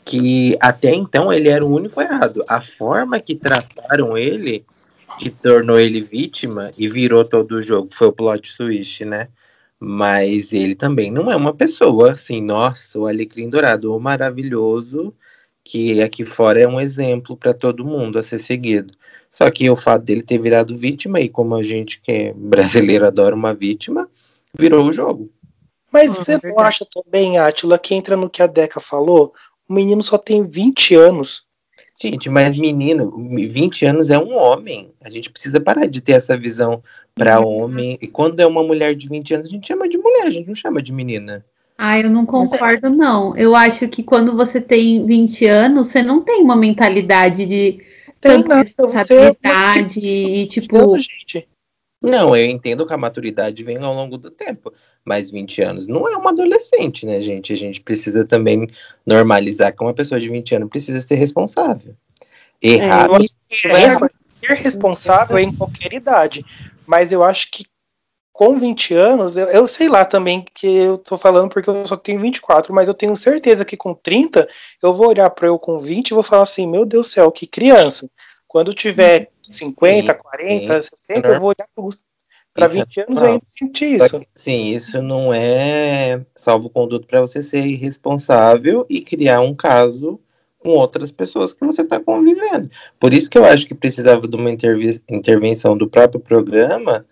que 0.05 0.57
até 0.61 0.93
então 0.95 1.31
ele 1.31 1.49
era 1.49 1.65
o 1.65 1.75
único 1.75 2.01
errado. 2.01 2.41
A 2.47 2.61
forma 2.61 3.19
que 3.19 3.35
trataram 3.35 4.17
ele, 4.17 4.65
que 5.19 5.29
tornou 5.29 5.77
ele 5.77 5.99
vítima 5.99 6.71
e 6.77 6.87
virou 6.87 7.25
todo 7.25 7.55
o 7.55 7.61
jogo, 7.61 7.89
foi 7.91 8.07
o 8.07 8.13
plot 8.13 8.55
twist, 8.55 9.03
né? 9.03 9.27
Mas 9.77 10.53
ele 10.53 10.73
também 10.73 11.11
não 11.11 11.29
é 11.29 11.35
uma 11.35 11.53
pessoa 11.53 12.13
assim, 12.13 12.41
nossa, 12.41 12.97
o 12.97 13.05
Alecrim 13.05 13.49
Dourado, 13.49 13.93
o 13.93 13.99
maravilhoso, 13.99 15.13
que 15.63 16.01
aqui 16.01 16.25
fora 16.25 16.61
é 16.61 16.67
um 16.67 16.79
exemplo 16.79 17.35
para 17.35 17.53
todo 17.53 17.85
mundo 17.85 18.17
a 18.17 18.23
ser 18.23 18.39
seguido. 18.39 18.93
Só 19.37 19.51
que 19.51 19.69
o 19.69 19.75
fato 19.75 20.03
dele 20.03 20.23
ter 20.23 20.39
virado 20.39 20.75
vítima, 20.75 21.21
e 21.21 21.29
como 21.29 21.53
a 21.53 21.61
gente 21.61 22.01
que 22.01 22.11
é 22.11 22.33
brasileiro 22.33 23.05
adora 23.05 23.35
uma 23.35 23.53
vítima, 23.53 24.09
virou 24.57 24.83
o 24.87 24.91
jogo. 24.91 25.29
Mas 25.93 26.09
Hum, 26.09 26.13
você 26.13 26.31
não 26.33 26.39
verdade. 26.39 26.67
acha 26.67 26.87
também, 26.91 27.37
Átila, 27.37 27.77
que 27.77 27.93
entra 27.93 28.17
no 28.17 28.31
que 28.31 28.41
a 28.41 28.47
Deca 28.47 28.79
falou? 28.79 29.31
O 29.69 29.75
menino 29.75 30.01
só 30.01 30.17
tem 30.17 30.43
20 30.43 30.95
anos. 30.95 31.45
Gente, 32.01 32.31
mas 32.31 32.57
menino, 32.57 33.13
20 33.47 33.85
anos 33.85 34.09
é 34.09 34.17
um 34.17 34.35
homem. 34.35 34.91
A 35.03 35.09
gente 35.09 35.29
precisa 35.29 35.59
parar 35.59 35.85
de 35.85 36.01
ter 36.01 36.13
essa 36.13 36.35
visão 36.35 36.81
para 37.13 37.39
homem. 37.39 37.95
E 38.01 38.07
quando 38.07 38.39
é 38.39 38.47
uma 38.47 38.63
mulher 38.63 38.95
de 38.95 39.07
20 39.07 39.35
anos, 39.35 39.49
a 39.49 39.51
gente 39.51 39.67
chama 39.67 39.87
de 39.87 39.99
mulher, 39.99 40.23
a 40.23 40.31
gente 40.31 40.47
não 40.47 40.55
chama 40.55 40.81
de 40.81 40.91
menina. 40.91 41.45
Ah, 41.77 41.99
eu 41.99 42.09
não 42.09 42.25
concordo, 42.25 42.89
não. 42.89 43.37
Eu 43.37 43.55
acho 43.55 43.87
que 43.87 44.01
quando 44.01 44.35
você 44.35 44.59
tem 44.59 45.05
20 45.05 45.45
anos, 45.45 45.87
você 45.87 46.01
não 46.01 46.21
tem 46.21 46.41
uma 46.41 46.55
mentalidade 46.55 47.45
de 47.45 47.79
Tem 48.19 48.41
tanta 48.41 48.55
nada, 48.55 48.69
você 48.77 49.13
é 49.13 49.27
responsabilidade 49.27 49.99
e, 49.99 50.47
tipo, 50.47 50.67
criança, 50.67 51.01
gente. 51.01 51.49
Não, 52.01 52.35
eu 52.35 52.45
entendo 52.45 52.85
que 52.85 52.93
a 52.93 52.97
maturidade 52.97 53.63
vem 53.63 53.77
ao 53.77 53.93
longo 53.93 54.17
do 54.17 54.29
tempo, 54.29 54.71
mas 55.03 55.31
20 55.31 55.61
anos 55.63 55.87
não 55.87 56.07
é 56.07 56.15
uma 56.15 56.29
adolescente, 56.29 57.05
né, 57.05 57.19
gente? 57.19 57.51
A 57.51 57.55
gente 57.55 57.81
precisa 57.81 58.23
também 58.23 58.67
normalizar 59.05 59.75
que 59.75 59.83
uma 59.83 59.93
pessoa 59.93 60.19
de 60.19 60.29
20 60.29 60.55
anos 60.55 60.69
precisa 60.69 61.01
ser 61.01 61.15
responsável. 61.15 61.95
Errado. 62.61 63.15
Acho 63.15 63.33
que 63.49 63.67
é, 63.67 63.97
mas 63.97 64.11
ser 64.29 64.53
responsável 64.53 65.37
é 65.37 65.41
em 65.41 65.55
qualquer 65.55 65.93
idade. 65.93 66.45
Mas 66.85 67.11
eu 67.11 67.23
acho 67.23 67.49
que 67.51 67.65
com 68.37 68.59
20 68.59 68.93
anos, 68.93 69.35
eu, 69.35 69.47
eu 69.47 69.67
sei 69.67 69.89
lá 69.89 70.05
também 70.05 70.45
que 70.53 70.67
eu 70.67 70.95
tô 70.95 71.17
falando 71.17 71.49
porque 71.49 71.67
eu 71.67 71.83
só 71.87 71.95
tenho 71.97 72.21
24, 72.21 72.71
mas 72.71 72.87
eu 72.87 72.93
tenho 72.93 73.15
certeza 73.15 73.65
que 73.65 73.75
com 73.75 73.95
30 73.95 74.47
eu 74.83 74.93
vou 74.93 75.07
olhar 75.07 75.27
para 75.31 75.47
eu 75.47 75.57
com 75.57 75.79
20 75.79 76.11
e 76.11 76.13
vou 76.13 76.21
falar 76.21 76.43
assim: 76.43 76.67
meu 76.67 76.85
Deus 76.85 77.07
do 77.07 77.09
céu, 77.13 77.31
que 77.31 77.47
criança. 77.47 78.07
Quando 78.47 78.75
tiver 78.75 79.31
50, 79.49 80.13
Sim, 80.13 80.19
40, 80.21 80.83
sim. 80.83 80.89
60, 81.07 81.27
eu 81.29 81.39
vou 81.39 81.49
olhar 81.49 81.67
para 82.53 82.65
Isso 82.67 82.77
é 82.77 82.83
20 82.83 82.99
anos 82.99 83.09
e 83.09 83.13
normal. 83.13 83.31
ainda 83.31 83.45
sentir 83.47 83.97
Só 83.97 84.05
isso. 84.05 84.19
que, 84.19 84.27
Sim, 84.35 84.65
isso 84.67 85.01
não 85.01 85.33
é 85.33 86.23
salvo-conduto 86.35 87.07
para 87.07 87.21
você 87.21 87.41
ser 87.41 87.65
irresponsável 87.65 88.85
e 88.87 89.01
criar 89.01 89.41
um 89.41 89.55
caso 89.55 90.19
com 90.59 90.69
outras 90.69 91.11
pessoas 91.11 91.55
que 91.55 91.65
você 91.65 91.81
está 91.81 91.99
convivendo. 91.99 92.69
Por 92.99 93.15
isso 93.15 93.31
que 93.31 93.37
eu 93.39 93.45
acho 93.45 93.65
que 93.65 93.73
precisava 93.73 94.27
de 94.27 94.35
uma 94.35 94.51
intervenção 94.51 95.75
do 95.75 95.89
próprio 95.89 96.19
programa, 96.19 97.03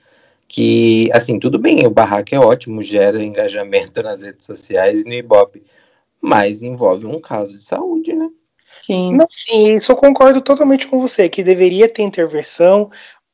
que, 0.48 1.10
assim, 1.12 1.40
tudo 1.40 1.58
bem, 1.58 1.86
o 1.86 1.90
barraco 1.90 2.34
é 2.34 2.40
ótimo, 2.40 2.82
gera 2.82 3.24
engajamento 3.24 4.02
nas 4.04 4.22
redes 4.22 4.46
sociais 4.46 5.02
e 5.02 5.04
no 5.04 5.14
Ibope, 5.14 5.64
mas 6.22 6.64
envolve 6.64 7.06
um 7.06 7.20
caso 7.20 7.58
de 7.58 7.64
saúde, 7.64 8.14
né? 8.14 8.30
Sim. 8.82 9.16
Não, 9.16 9.26
sim, 9.30 9.76
isso 9.76 9.92
eu 9.92 9.96
concordo 9.96 10.42
totalmente 10.42 10.88
com 10.88 11.00
você, 11.00 11.28
que 11.28 11.44
deveria 11.44 11.90
ter 11.90 12.04
intervenção, 12.04 12.92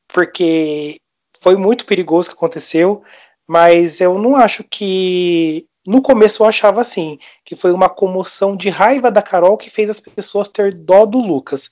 porque 0.08 0.96
foi 1.40 1.56
muito 1.56 1.84
perigoso 1.84 2.28
o 2.28 2.30
que 2.30 2.36
aconteceu, 2.36 3.02
mas 3.46 4.00
eu 4.00 4.18
não 4.18 4.36
acho 4.36 4.64
que. 4.64 5.66
No 5.84 6.00
começo 6.00 6.44
eu 6.44 6.46
achava 6.46 6.80
assim, 6.80 7.18
que 7.44 7.56
foi 7.56 7.72
uma 7.72 7.88
comoção 7.88 8.56
de 8.56 8.68
raiva 8.68 9.10
da 9.10 9.20
Carol 9.20 9.56
que 9.56 9.68
fez 9.68 9.90
as 9.90 9.98
pessoas 9.98 10.46
ter 10.46 10.72
dó 10.72 11.04
do 11.04 11.18
Lucas. 11.18 11.70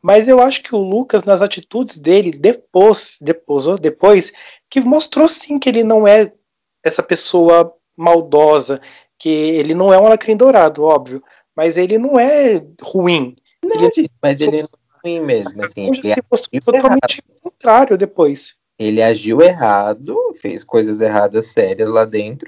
Mas 0.00 0.28
eu 0.28 0.40
acho 0.40 0.62
que 0.62 0.76
o 0.76 0.78
Lucas, 0.78 1.24
nas 1.24 1.42
atitudes 1.42 1.98
dele, 1.98 2.30
depois, 2.30 3.18
depois, 3.20 3.66
depois, 3.80 4.32
que 4.70 4.80
mostrou 4.80 5.28
sim 5.28 5.58
que 5.58 5.68
ele 5.68 5.82
não 5.84 6.06
é 6.06 6.32
essa 6.84 7.02
pessoa 7.02 7.74
maldosa, 7.96 8.80
que 9.18 9.28
ele 9.28 9.74
não 9.74 9.92
é 9.92 9.98
um 10.00 10.06
alacrim 10.06 10.36
dourado, 10.36 10.84
óbvio, 10.84 11.22
mas 11.56 11.76
ele 11.76 11.98
não 11.98 12.18
é 12.18 12.62
ruim. 12.80 13.34
Não, 13.64 13.76
Ele- 13.76 13.90
gente, 13.94 14.10
mas 14.22 14.40
ele 14.40 14.62
não 14.62 14.68
é 14.68 15.08
ruim 15.08 15.20
mesmo, 15.20 15.62
assim, 15.62 15.86
ele 15.86 16.12
se 16.12 16.22
mostrou 16.30 16.60
totalmente 16.62 17.20
o 17.28 17.50
contrário 17.50 17.98
depois. 17.98 18.54
ele 18.78 19.02
agiu 19.02 19.42
errado, 19.42 20.16
fez 20.40 20.62
coisas 20.62 21.00
erradas 21.00 21.48
sérias 21.48 21.88
lá 21.88 22.04
dentro, 22.04 22.46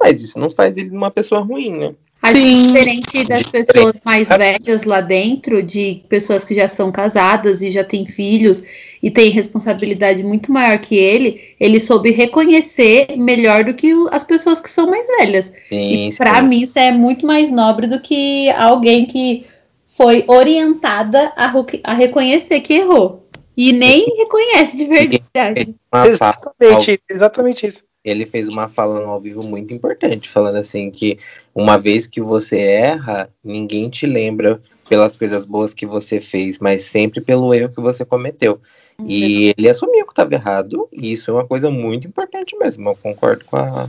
mas 0.00 0.20
isso 0.20 0.38
não 0.38 0.50
faz 0.50 0.76
ele 0.76 0.90
uma 0.90 1.10
pessoa 1.10 1.40
ruim, 1.40 1.76
né? 1.78 1.94
Acho 2.22 2.34
que 2.34 2.38
Sim. 2.38 2.66
diferente 2.66 3.24
das 3.28 3.42
pessoas 3.44 3.94
mais 4.04 4.28
velhas 4.28 4.84
lá 4.84 5.00
dentro, 5.00 5.62
de 5.62 6.02
pessoas 6.08 6.44
que 6.44 6.54
já 6.54 6.68
são 6.68 6.90
casadas 6.90 7.62
e 7.62 7.70
já 7.70 7.84
têm 7.84 8.06
filhos 8.06 8.62
e 9.02 9.10
têm 9.10 9.30
responsabilidade 9.30 10.22
muito 10.24 10.52
maior 10.52 10.78
que 10.78 10.96
ele, 10.96 11.40
ele 11.58 11.78
soube 11.78 12.10
reconhecer 12.10 13.16
melhor 13.16 13.64
do 13.64 13.74
que 13.74 13.92
as 14.10 14.24
pessoas 14.24 14.60
que 14.60 14.70
são 14.70 14.90
mais 14.90 15.06
velhas. 15.18 15.52
Sim, 15.68 16.08
E 16.08 16.12
sim. 16.12 16.18
mim 16.48 16.62
isso 16.62 16.78
é 16.78 16.90
muito 16.90 17.24
mais 17.26 17.50
nobre 17.50 17.86
do 17.86 18.00
que 18.00 18.50
alguém 18.50 19.06
que 19.06 19.46
foi 19.86 20.24
orientada 20.26 21.32
a, 21.36 21.52
a 21.84 21.94
reconhecer 21.94 22.60
que 22.60 22.74
errou. 22.74 23.24
E 23.56 23.72
nem 23.72 24.06
reconhece 24.16 24.76
de 24.76 24.84
verdade. 24.84 25.74
Exatamente, 26.06 27.00
exatamente 27.10 27.66
isso. 27.66 27.87
Ele 28.08 28.26
fez 28.26 28.48
uma 28.48 28.68
fala 28.68 29.00
no 29.00 29.10
ao 29.10 29.20
vivo 29.20 29.42
muito 29.42 29.72
importante, 29.74 30.28
falando 30.28 30.56
assim 30.56 30.90
que 30.90 31.18
uma 31.54 31.78
vez 31.78 32.06
que 32.06 32.20
você 32.20 32.58
erra, 32.58 33.30
ninguém 33.42 33.88
te 33.88 34.06
lembra 34.06 34.60
pelas 34.88 35.16
coisas 35.16 35.44
boas 35.44 35.74
que 35.74 35.86
você 35.86 36.20
fez, 36.20 36.58
mas 36.58 36.82
sempre 36.82 37.20
pelo 37.20 37.52
erro 37.52 37.74
que 37.74 37.80
você 37.80 38.04
cometeu. 38.04 38.60
E 39.06 39.54
ele 39.56 39.68
assumiu 39.68 40.04
que 40.04 40.12
estava 40.12 40.34
errado, 40.34 40.88
e 40.92 41.12
isso 41.12 41.30
é 41.30 41.34
uma 41.34 41.46
coisa 41.46 41.70
muito 41.70 42.08
importante 42.08 42.56
mesmo. 42.56 42.88
Eu 42.88 42.96
concordo 42.96 43.44
com 43.44 43.56
a 43.56 43.88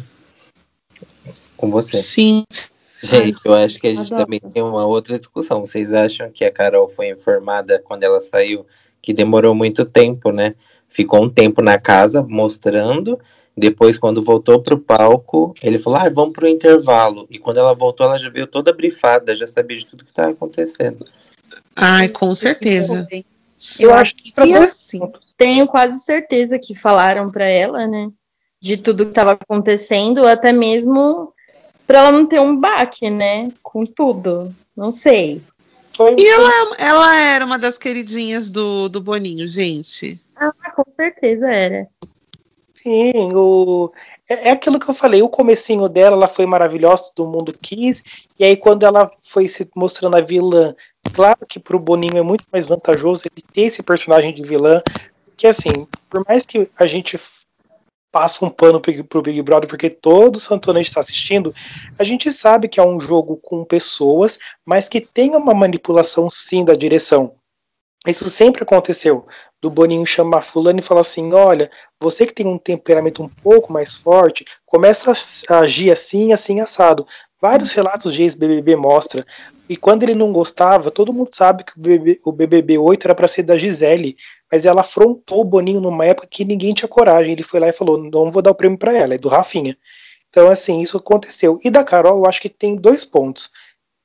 com 1.60 1.70
você. 1.70 1.98
Sim. 1.98 2.46
Gente, 3.02 3.40
eu 3.46 3.54
acho 3.54 3.80
que 3.80 3.88
a 3.88 3.92
gente 3.92 4.14
adoro. 4.14 4.24
também 4.24 4.40
tem 4.40 4.64
uma 4.64 4.86
outra 4.86 5.18
discussão. 5.18 5.66
Vocês 5.66 5.94
acham 5.94 6.30
que 6.32 6.44
a 6.44 6.52
Carol 6.52 6.90
foi 6.90 7.10
informada 7.10 7.80
quando 7.80 8.04
ela 8.04 8.22
saiu, 8.22 8.66
que 9.02 9.14
demorou 9.14 9.56
muito 9.56 9.86
tempo, 9.86 10.32
né? 10.32 10.56
Ficou 10.88 11.24
um 11.24 11.30
tempo 11.30 11.62
na 11.62 11.78
casa 11.78 12.22
mostrando. 12.22 13.20
Depois, 13.60 13.98
quando 13.98 14.24
voltou 14.24 14.62
pro 14.62 14.80
palco, 14.80 15.54
ele 15.62 15.78
falou: 15.78 16.00
ah, 16.00 16.10
vamos 16.10 16.34
pro 16.34 16.48
intervalo. 16.48 17.28
E 17.30 17.38
quando 17.38 17.58
ela 17.58 17.74
voltou, 17.74 18.06
ela 18.06 18.18
já 18.18 18.30
veio 18.30 18.48
toda 18.48 18.72
brifada, 18.72 19.36
já 19.36 19.46
sabia 19.46 19.78
de 19.78 19.86
tudo 19.86 20.06
que 20.06 20.12
estava 20.12 20.32
acontecendo. 20.32 21.04
Ai, 21.76 22.08
com 22.08 22.34
certeza. 22.34 23.06
Eu 23.78 23.94
acho 23.94 24.16
que 24.16 24.34
Pra 24.34 24.48
E 24.48 24.54
dois 24.54 24.70
assim, 24.70 25.02
tenho 25.38 25.68
quase 25.68 26.00
certeza 26.00 26.58
que 26.58 26.74
falaram 26.74 27.30
pra 27.30 27.44
ela, 27.44 27.86
né? 27.86 28.10
De 28.62 28.78
tudo 28.78 29.04
que 29.04 29.12
estava 29.12 29.34
acontecendo, 29.34 30.26
até 30.26 30.54
mesmo 30.54 31.34
pra 31.86 32.00
ela 32.00 32.12
não 32.14 32.26
ter 32.26 32.40
um 32.40 32.58
baque, 32.58 33.10
né? 33.10 33.52
Com 33.62 33.86
tudo. 33.86 34.56
Não 34.76 34.94
sei. 34.94 35.42
Foi, 35.98 36.16
E 36.18 36.28
ela, 36.28 36.76
ela 36.78 37.22
era 37.22 37.46
uma 37.46 37.60
das 37.60 37.78
queridinhas 37.78 38.50
do, 38.50 38.88
do 38.88 39.02
Boninho, 39.02 39.46
gente. 39.46 40.18
Ah, 40.38 40.54
com 40.74 40.86
certeza 40.96 41.48
era. 41.48 41.88
Sim, 42.82 43.34
o... 43.34 43.92
é, 44.30 44.48
é 44.48 44.52
aquilo 44.52 44.80
que 44.80 44.90
eu 44.90 44.94
falei, 44.94 45.22
o 45.22 45.28
comecinho 45.28 45.90
dela, 45.90 46.16
ela 46.16 46.30
foi 46.30 46.46
maravilhosa, 46.46 47.12
todo 47.14 47.30
mundo 47.30 47.54
quis, 47.62 48.02
e 48.40 48.46
aí 48.46 48.56
quando 48.56 48.86
ela 48.86 49.12
foi 49.22 49.50
se 49.50 49.70
mostrando 49.76 50.16
a 50.16 50.22
vilã, 50.22 50.74
claro 51.14 51.46
que 51.46 51.60
pro 51.60 51.78
Boninho 51.78 52.18
é 52.18 52.22
muito 52.22 52.46
mais 52.50 52.70
vantajoso 52.70 53.24
ele 53.26 53.44
ter 53.52 53.64
esse 53.64 53.84
personagem 53.84 54.34
de 54.34 54.44
vilã, 54.44 54.82
porque 55.26 55.46
assim, 55.48 55.88
por 56.10 56.24
mais 56.26 56.46
que 56.46 56.70
a 56.80 56.88
gente 56.88 57.20
passe 58.14 58.46
um 58.46 58.50
pano 58.50 58.80
pro 58.80 59.22
Big 59.22 59.42
Brother, 59.42 59.70
porque 59.70 59.90
todo 59.90 60.40
santo 60.40 60.70
ano 60.70 60.80
a 60.80 60.82
gente 60.82 60.90
está 60.90 61.02
assistindo, 61.02 61.54
a 61.98 62.04
gente 62.06 62.32
sabe 62.32 62.70
que 62.70 62.80
é 62.80 62.84
um 62.84 62.98
jogo 62.98 63.36
com 63.44 63.66
pessoas, 63.66 64.40
mas 64.66 64.88
que 64.88 65.02
tem 65.02 65.36
uma 65.36 65.54
manipulação 65.54 66.30
sim 66.30 66.64
da 66.64 66.74
direção. 66.74 67.36
Isso 68.08 68.30
sempre 68.30 68.64
aconteceu. 68.64 69.28
Do 69.62 69.70
Boninho 69.70 70.06
chamar 70.06 70.42
fulano 70.42 70.80
e 70.80 70.84
falar 70.84 71.02
assim, 71.02 71.34
olha, 71.34 71.70
você 72.00 72.26
que 72.26 72.34
tem 72.34 72.48
um 72.48 72.58
temperamento 72.58 73.22
um 73.22 73.28
pouco 73.28 73.74
mais 73.74 73.96
forte, 73.96 74.46
começa 74.66 75.12
a 75.50 75.60
agir 75.60 75.92
assim, 75.92 76.32
assim, 76.32 76.62
assado. 76.62 77.06
Vários 77.42 77.72
relatos 77.72 78.14
de 78.14 78.24
ex-BBB 78.24 78.76
mostra. 78.76 79.26
E 79.68 79.76
quando 79.76 80.04
ele 80.04 80.16
não 80.16 80.32
gostava, 80.32 80.90
todo 80.90 81.14
mundo 81.14 81.30
sabe 81.32 81.64
que 81.64 81.74
o 81.78 81.82
BBB, 81.82 82.20
o 82.26 82.32
BBB 82.32 82.78
8 82.78 83.06
era 83.06 83.16
para 83.16 83.28
ser 83.28 83.44
da 83.44 83.58
Gisele, 83.58 84.18
mas 84.52 84.66
ela 84.66 84.82
afrontou 84.82 85.42
o 85.42 85.46
Boninho 85.46 85.82
numa 85.82 86.06
época 86.06 86.28
que 86.30 86.44
ninguém 86.44 86.74
tinha 86.74 86.88
coragem. 86.88 87.34
Ele 87.34 87.44
foi 87.44 87.60
lá 87.60 87.68
e 87.68 87.74
falou: 87.74 87.98
não 87.98 88.32
vou 88.32 88.42
dar 88.42 88.52
o 88.52 88.56
prêmio 88.56 88.78
para 88.78 88.94
ela, 88.94 89.14
é 89.14 89.18
do 89.18 89.30
Rafinha. 89.30 89.78
Então, 90.30 90.50
assim, 90.50 90.80
isso 90.80 90.98
aconteceu. 90.98 91.60
E 91.64 91.70
da 91.70 91.84
Carol, 91.84 92.20
eu 92.20 92.26
acho 92.26 92.42
que 92.42 92.50
tem 92.50 92.76
dois 92.76 93.04
pontos. 93.04 93.50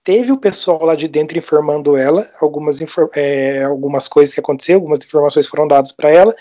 Teve 0.04 0.30
o 0.30 0.36
pessoal 0.36 0.84
lá 0.84 0.94
de 0.94 1.08
dentro 1.08 1.38
informando 1.38 1.96
ela, 1.96 2.28
algumas, 2.38 2.78
é, 3.14 3.64
algumas 3.64 4.06
coisas 4.06 4.34
que 4.34 4.40
aconteceram, 4.40 4.78
algumas 4.78 5.02
informações 5.02 5.46
foram 5.46 5.66
dadas 5.66 5.92
para 5.92 6.10
ela. 6.10 6.36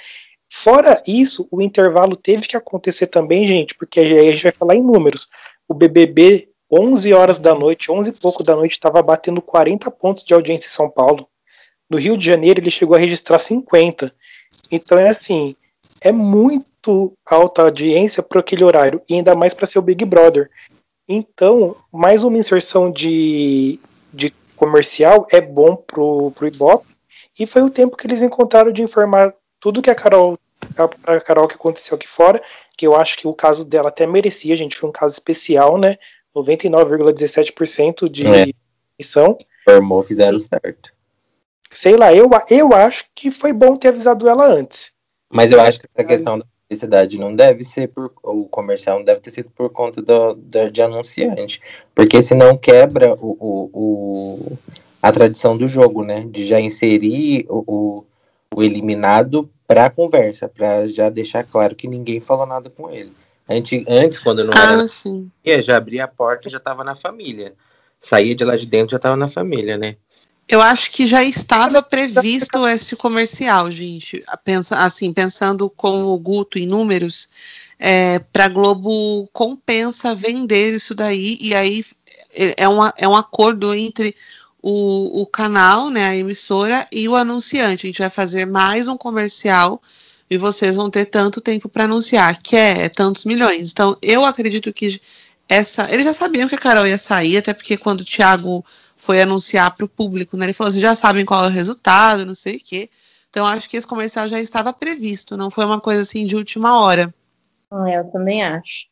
Fora 0.51 1.01
isso, 1.07 1.47
o 1.49 1.61
intervalo 1.61 2.15
teve 2.15 2.45
que 2.45 2.57
acontecer 2.57 3.07
também, 3.07 3.47
gente, 3.47 3.73
porque 3.73 4.01
aí 4.01 4.27
a 4.27 4.31
gente 4.33 4.43
vai 4.43 4.51
falar 4.51 4.75
em 4.75 4.83
números. 4.83 5.29
O 5.67 5.73
BBB 5.73 6.49
11 6.69 7.13
horas 7.13 7.39
da 7.39 7.55
noite, 7.55 7.89
11 7.89 8.09
e 8.09 8.13
pouco 8.13 8.43
da 8.43 8.55
noite, 8.55 8.73
estava 8.73 9.01
batendo 9.01 9.41
40 9.41 9.89
pontos 9.91 10.23
de 10.23 10.33
audiência 10.33 10.67
em 10.67 10.71
São 10.71 10.89
Paulo. 10.89 11.27
No 11.89 11.97
Rio 11.97 12.17
de 12.17 12.25
Janeiro, 12.25 12.59
ele 12.59 12.69
chegou 12.69 12.95
a 12.95 12.99
registrar 12.99 13.39
50. 13.39 14.13
Então, 14.71 14.97
é 14.97 15.09
assim, 15.09 15.55
é 16.01 16.11
muito 16.11 17.13
alta 17.25 17.61
audiência 17.61 18.21
para 18.21 18.41
aquele 18.41 18.63
horário, 18.63 19.01
e 19.07 19.15
ainda 19.15 19.33
mais 19.35 19.53
para 19.53 19.67
ser 19.67 19.79
o 19.79 19.83
Big 19.83 20.03
Brother. 20.03 20.49
Então, 21.07 21.75
mais 21.91 22.23
uma 22.23 22.37
inserção 22.37 22.91
de, 22.91 23.79
de 24.13 24.33
comercial 24.55 25.27
é 25.31 25.41
bom 25.41 25.75
pro, 25.75 26.31
pro 26.31 26.47
Ibope, 26.47 26.87
e 27.37 27.45
foi 27.45 27.61
o 27.61 27.69
tempo 27.69 27.97
que 27.97 28.07
eles 28.07 28.21
encontraram 28.21 28.71
de 28.71 28.81
informar 28.81 29.33
tudo 29.59 29.81
que 29.81 29.89
a 29.89 29.95
Carol 29.95 30.37
a 31.05 31.19
Carol 31.19 31.47
que 31.47 31.55
aconteceu 31.55 31.95
aqui 31.95 32.07
fora, 32.07 32.41
que 32.77 32.87
eu 32.87 32.95
acho 32.95 33.17
que 33.17 33.27
o 33.27 33.33
caso 33.33 33.65
dela 33.65 33.89
até 33.89 34.07
merecia, 34.07 34.55
gente, 34.55 34.77
foi 34.77 34.89
um 34.89 34.93
caso 34.93 35.13
especial, 35.13 35.77
né? 35.77 35.97
99,17% 36.35 38.09
de 38.09 38.27
é. 38.27 38.45
missão. 38.97 39.37
Formou, 39.65 40.01
fizeram 40.01 40.39
certo. 40.39 40.93
Sei 41.69 41.95
lá, 41.95 42.13
eu, 42.13 42.29
eu 42.49 42.73
acho 42.73 43.05
que 43.13 43.29
foi 43.29 43.51
bom 43.51 43.75
ter 43.75 43.89
avisado 43.89 44.27
ela 44.27 44.45
antes. 44.45 44.91
Mas 45.31 45.51
eu 45.51 45.59
acho 45.59 45.79
que 45.79 45.87
a 45.95 46.03
questão 46.03 46.37
da 46.37 46.45
publicidade 46.73 47.19
não 47.19 47.35
deve 47.35 47.63
ser 47.63 47.87
por. 47.87 48.11
O 48.23 48.45
comercial 48.45 48.97
não 48.97 49.05
deve 49.05 49.21
ter 49.21 49.31
sido 49.31 49.49
por 49.49 49.69
conta 49.69 50.01
do, 50.01 50.33
do 50.33 50.71
de 50.71 50.81
anunciante. 50.81 51.61
Porque 51.93 52.21
senão 52.21 52.57
quebra 52.57 53.13
o, 53.19 53.37
o, 53.39 53.69
o, 53.73 54.57
a 55.01 55.11
tradição 55.11 55.55
do 55.55 55.67
jogo, 55.67 56.03
né? 56.03 56.25
De 56.27 56.43
já 56.43 56.59
inserir 56.59 57.45
o, 57.47 57.63
o, 57.67 58.05
o 58.55 58.63
eliminado 58.63 59.49
para 59.67 59.85
a 59.85 59.89
conversa, 59.89 60.49
para 60.49 60.87
já 60.87 61.09
deixar 61.09 61.43
claro 61.43 61.75
que 61.75 61.87
ninguém 61.87 62.19
falou 62.19 62.45
nada 62.45 62.69
com 62.69 62.89
ele. 62.89 63.11
Antes, 63.47 63.83
antes 63.87 64.19
quando 64.19 64.43
não 64.43 64.53
ah, 64.55 64.73
era 64.73 64.87
sim. 64.87 65.29
já 65.61 65.77
abria 65.77 66.05
a 66.05 66.07
porta 66.07 66.49
já 66.49 66.57
estava 66.57 66.83
na 66.83 66.95
família. 66.95 67.53
Saía 67.99 68.35
de 68.35 68.43
lá 68.43 68.55
de 68.55 68.65
dentro 68.65 68.91
já 68.91 68.97
estava 68.97 69.15
na 69.15 69.27
família, 69.27 69.77
né? 69.77 69.95
Eu 70.47 70.61
acho 70.61 70.91
que 70.91 71.05
já 71.05 71.23
estava 71.23 71.81
previsto 71.81 72.67
esse 72.67 72.95
comercial, 72.95 73.71
gente. 73.71 74.23
Pensa, 74.43 74.77
assim, 74.77 75.13
pensando 75.13 75.69
com 75.69 76.05
o 76.05 76.17
Guto 76.19 76.59
em 76.59 76.67
números, 76.67 77.29
é, 77.79 78.19
para 78.19 78.49
Globo 78.49 79.27
compensa 79.31 80.13
vender 80.13 80.75
isso 80.75 80.93
daí, 80.93 81.37
e 81.39 81.55
aí 81.55 81.83
é, 82.33 82.63
é 82.63 82.69
um, 82.69 82.79
é 82.97 83.07
um 83.07 83.15
acordo 83.15 83.73
entre 83.73 84.15
o, 84.61 85.21
o 85.21 85.25
canal, 85.25 85.89
né, 85.89 86.09
a 86.09 86.15
emissora, 86.15 86.87
e 86.91 87.07
o 87.07 87.15
anunciante. 87.15 87.85
A 87.85 87.89
gente 87.89 87.99
vai 87.99 88.09
fazer 88.09 88.45
mais 88.45 88.87
um 88.87 88.97
comercial 88.97 89.81
e 90.29 90.37
vocês 90.37 90.75
vão 90.75 90.89
ter 90.89 91.05
tanto 91.05 91.41
tempo 91.41 91.69
para 91.69 91.83
anunciar, 91.83 92.41
que 92.41 92.55
é, 92.55 92.89
tantos 92.89 93.25
milhões. 93.25 93.71
Então, 93.71 93.95
eu 94.01 94.25
acredito 94.25 94.71
que 94.73 94.99
essa. 95.47 95.91
Eles 95.91 96.05
já 96.05 96.13
sabiam 96.13 96.47
que 96.47 96.55
a 96.55 96.59
Carol 96.59 96.87
ia 96.87 96.97
sair, 96.97 97.37
até 97.37 97.53
porque 97.53 97.77
quando 97.77 98.01
o 98.01 98.05
Thiago 98.05 98.63
foi 98.97 99.21
anunciar 99.21 99.75
para 99.75 99.85
o 99.85 99.89
público, 99.89 100.37
né, 100.37 100.45
ele 100.45 100.53
falou 100.53 100.69
assim: 100.69 100.79
já 100.79 100.95
sabem 100.95 101.25
qual 101.25 101.43
é 101.43 101.47
o 101.47 101.51
resultado, 101.51 102.25
não 102.25 102.35
sei 102.35 102.57
o 102.57 102.61
quê. 102.63 102.89
Então, 103.29 103.45
acho 103.45 103.67
que 103.69 103.77
esse 103.77 103.87
comercial 103.87 104.27
já 104.27 104.39
estava 104.39 104.71
previsto, 104.71 105.35
não 105.35 105.49
foi 105.49 105.65
uma 105.65 105.79
coisa 105.79 106.03
assim 106.03 106.25
de 106.25 106.35
última 106.35 106.79
hora. 106.79 107.13
É, 107.87 107.99
eu 107.99 108.05
também 108.11 108.43
acho. 108.43 108.85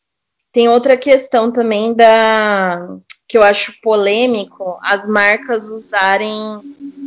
Tem 0.52 0.68
outra 0.68 0.96
questão 0.96 1.50
também 1.50 1.94
da 1.94 2.98
que 3.26 3.38
eu 3.38 3.42
acho 3.42 3.80
polêmico 3.80 4.78
as 4.82 5.06
marcas 5.08 5.70
usarem 5.70 6.60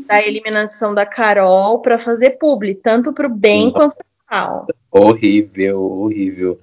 da 0.07 0.19
eliminação 0.23 0.91
da 0.91 1.05
Carol 1.05 1.79
para 1.79 1.99
fazer 1.99 2.31
publi, 2.39 2.73
tanto 2.73 3.13
para 3.13 3.27
o 3.27 3.29
bem 3.29 3.69
quanto 3.69 3.95
para 4.27 4.65
Horrível, 4.89 5.79
horrível. 5.83 6.59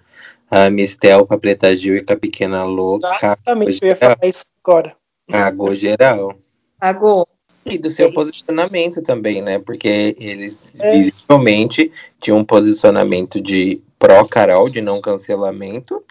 A 0.55 0.69
Mistel 0.69 1.27
com 1.27 1.33
a 1.33 1.39
Preta 1.39 1.75
Gil 1.75 1.97
e 1.97 2.05
com 2.05 2.13
a 2.13 2.17
Pequena 2.17 2.63
Louca. 2.63 3.09
Exatamente, 3.17 3.79
eu 3.81 3.89
ia 3.89 3.97
falar 3.97 4.19
isso 4.23 4.45
agora. 4.63 4.95
Cagou 5.27 5.75
geral. 5.75 6.35
Cagou. 6.79 7.27
E 7.65 7.79
do 7.79 7.91
seu 7.91 8.13
posicionamento 8.13 9.01
também, 9.01 9.41
né? 9.41 9.59
Porque 9.59 10.15
eles 10.19 10.59
é. 10.79 10.93
visivelmente 10.93 11.91
tinham 12.21 12.37
um 12.37 12.45
posicionamento 12.45 13.41
de 13.41 13.81
pró-Carol, 13.99 14.69
de 14.69 14.83
não 14.83 15.01
cancelamento, 15.01 16.05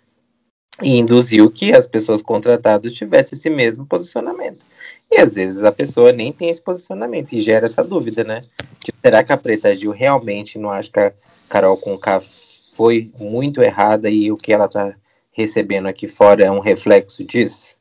e 0.82 0.98
induziu 0.98 1.52
que 1.52 1.72
as 1.72 1.86
pessoas 1.86 2.24
contratadas 2.24 2.94
tivessem 2.94 3.38
esse 3.38 3.50
mesmo 3.50 3.86
posicionamento. 3.86 4.66
E 5.12 5.20
às 5.20 5.36
vezes 5.36 5.64
a 5.64 5.72
pessoa 5.72 6.12
nem 6.12 6.32
tem 6.32 6.50
esse 6.50 6.62
posicionamento 6.62 7.34
e 7.34 7.42
gera 7.42 7.68
essa 7.68 7.84
dúvida, 7.84 8.24
né? 8.24 8.44
Tipo, 8.84 8.98
será 9.04 9.24
que 9.24 9.32
a 9.32 9.38
Preta 9.38 9.76
Gil 9.76 9.92
realmente 9.92 10.58
não 10.58 10.72
acha 10.72 10.90
que 10.90 11.00
a 11.00 11.14
Carol 11.48 11.78
Conká 11.78 12.20
foi 12.74 13.12
muito 13.20 13.62
errada 13.62 14.10
e 14.10 14.32
o 14.32 14.38
que 14.38 14.54
ela 14.54 14.66
está 14.66 14.96
recebendo 15.32 15.88
aqui 15.88 16.08
fora 16.08 16.44
é 16.44 16.52
um 16.52 16.60
reflexo 16.60 17.24
disso? 17.24 17.76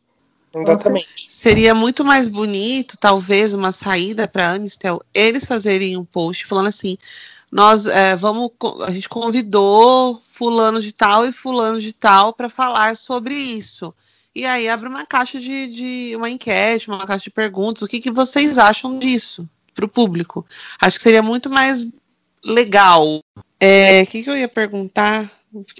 Exatamente. 0.54 1.26
Seria 1.28 1.74
muito 1.74 2.04
mais 2.04 2.28
bonito, 2.28 2.96
talvez, 2.98 3.54
uma 3.54 3.70
saída 3.70 4.26
para 4.26 4.52
Amistel, 4.52 5.00
eles 5.14 5.46
fazerem 5.46 5.96
um 5.96 6.04
post 6.04 6.44
falando 6.44 6.66
assim: 6.66 6.98
nós 7.52 7.86
é, 7.86 8.16
vamos, 8.16 8.50
a 8.84 8.90
gente 8.90 9.08
convidou 9.08 10.20
fulano 10.28 10.80
de 10.80 10.92
tal 10.92 11.24
e 11.24 11.32
fulano 11.32 11.80
de 11.80 11.92
tal 11.92 12.32
para 12.32 12.50
falar 12.50 12.96
sobre 12.96 13.34
isso. 13.34 13.94
E 14.34 14.44
aí 14.44 14.68
abre 14.68 14.88
uma 14.88 15.04
caixa 15.04 15.40
de, 15.40 15.66
de, 15.66 16.16
uma 16.16 16.30
enquete, 16.30 16.88
uma 16.88 17.06
caixa 17.06 17.24
de 17.24 17.30
perguntas. 17.30 17.82
O 17.82 17.88
que, 17.88 18.00
que 18.00 18.10
vocês 18.10 18.58
acham 18.58 18.98
disso 18.98 19.48
para 19.74 19.84
o 19.84 19.88
público? 19.88 20.44
Acho 20.80 20.96
que 20.96 21.02
seria 21.02 21.22
muito 21.22 21.50
mais 21.50 21.86
legal 22.44 23.20
é, 23.60 24.02
o 24.02 24.06
que, 24.06 24.22
que 24.22 24.30
eu 24.30 24.36
ia 24.36 24.48
perguntar? 24.48 25.30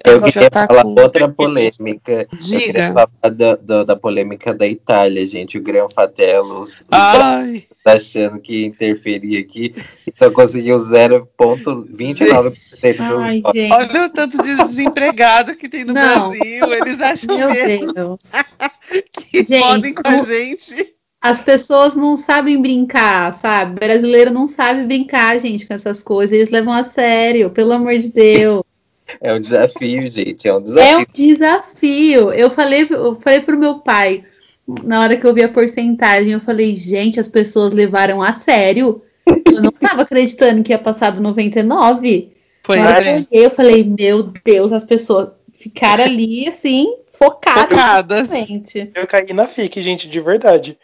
Eu 0.05 0.21
queria 0.21 0.51
tá 0.51 0.66
falar 0.66 0.83
com... 0.83 1.01
outra 1.01 1.29
polêmica. 1.29 2.27
Diga. 2.40 2.93
falar 2.93 3.09
da, 3.33 3.55
da, 3.55 3.85
da, 3.85 3.95
polêmica 3.97 4.53
da 4.53 4.66
Itália, 4.66 5.25
gente. 5.25 5.59
O 5.59 5.62
Gran 5.62 5.88
Fatello 5.88 6.64
Ai. 6.90 7.62
tá 7.85 7.93
achando 7.93 8.40
que 8.40 8.66
interferia 8.66 9.38
aqui. 9.38 9.73
Então 10.09 10.33
conseguiu 10.33 10.77
0,29% 10.77 13.09
dos. 13.09 13.23
Olha 13.71 14.07
o 14.07 14.11
tanto 14.11 14.43
de 14.43 14.57
desempregado 14.57 15.55
que 15.55 15.69
tem 15.69 15.85
no 15.85 15.95
Não. 15.95 16.31
Brasil. 16.31 16.73
Eles 16.73 17.01
acham 17.01 17.38
Meu 17.38 17.49
mesmo 17.49 17.93
Deus. 17.93 18.19
que 19.31 19.38
gente, 19.38 19.61
podem 19.61 19.95
com 19.95 20.09
a 20.09 20.19
gente. 20.19 20.97
As 21.20 21.42
pessoas 21.42 21.94
não 21.94 22.16
sabem 22.16 22.61
brincar, 22.62 23.30
sabe? 23.33 23.72
O 23.72 23.74
brasileiro 23.74 24.30
não 24.30 24.48
sabe 24.48 24.87
brincar, 24.87 25.38
gente, 25.38 25.66
com 25.66 25.74
essas 25.74 26.02
coisas. 26.02 26.33
Eles 26.33 26.48
levam 26.48 26.72
a 26.72 26.83
sério, 26.83 27.50
pelo 27.50 27.72
amor 27.72 27.96
de 27.98 28.09
Deus. 28.09 28.62
É 29.20 29.35
um 29.35 29.40
desafio, 29.40 30.09
gente. 30.09 30.46
É 30.46 30.54
um 30.54 30.62
desafio. 30.62 30.88
É 30.88 30.96
um 30.96 31.04
desafio. 31.12 32.30
Eu 32.30 32.48
falei, 32.48 32.87
eu 32.88 33.16
falei 33.16 33.40
pro 33.40 33.59
meu 33.59 33.80
pai, 33.80 34.24
na 34.85 35.00
hora 35.00 35.16
que 35.16 35.26
eu 35.26 35.35
vi 35.35 35.42
a 35.42 35.48
porcentagem, 35.48 36.30
eu 36.30 36.40
falei, 36.40 36.76
gente, 36.76 37.18
as 37.18 37.26
pessoas 37.26 37.72
levaram 37.72 38.22
a 38.22 38.33
sério. 38.33 39.02
Eu 39.26 39.62
não 39.62 39.70
estava 39.70 40.02
acreditando 40.02 40.62
que 40.62 40.70
ia 40.70 40.78
passar 40.78 41.11
do 41.11 41.20
99. 41.20 42.30
Foi, 42.62 42.78
é. 42.78 43.26
eu 43.33 43.50
falei, 43.50 43.83
meu 43.83 44.22
Deus, 44.44 44.72
as 44.72 44.85
pessoas 44.85 45.30
ficaram 45.52 46.04
ali, 46.04 46.46
assim, 46.46 46.94
focadas. 47.12 47.68
Focadas. 47.68 48.30
Eu 48.94 49.09
caí 49.09 49.33
na 49.33 49.46
FIC, 49.46 49.83
gente, 49.83 50.09
de 50.09 50.20
verdade 50.20 50.78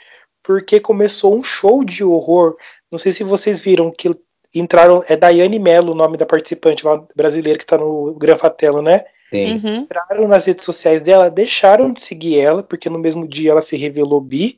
porque 0.46 0.78
começou 0.78 1.34
um 1.34 1.42
show 1.42 1.84
de 1.84 2.04
horror. 2.04 2.56
Não 2.90 3.00
sei 3.00 3.10
se 3.10 3.24
vocês 3.24 3.60
viram 3.60 3.90
que 3.90 4.08
entraram. 4.54 5.02
É 5.08 5.16
Daiane 5.16 5.58
Mello 5.58 5.90
o 5.90 5.94
nome 5.94 6.16
da 6.16 6.24
participante 6.24 6.86
lá 6.86 7.02
brasileira 7.16 7.58
que 7.58 7.64
está 7.64 7.76
no 7.76 8.14
Gran 8.14 8.38
Fatelo, 8.38 8.80
né? 8.80 9.04
Sim. 9.28 9.54
Uhum. 9.54 9.76
Entraram 9.78 10.28
nas 10.28 10.44
redes 10.44 10.64
sociais 10.64 11.02
dela, 11.02 11.28
deixaram 11.28 11.92
de 11.92 12.00
seguir 12.00 12.38
ela, 12.38 12.62
porque 12.62 12.88
no 12.88 12.96
mesmo 12.96 13.26
dia 13.26 13.50
ela 13.50 13.60
se 13.60 13.76
revelou 13.76 14.20
bi. 14.20 14.56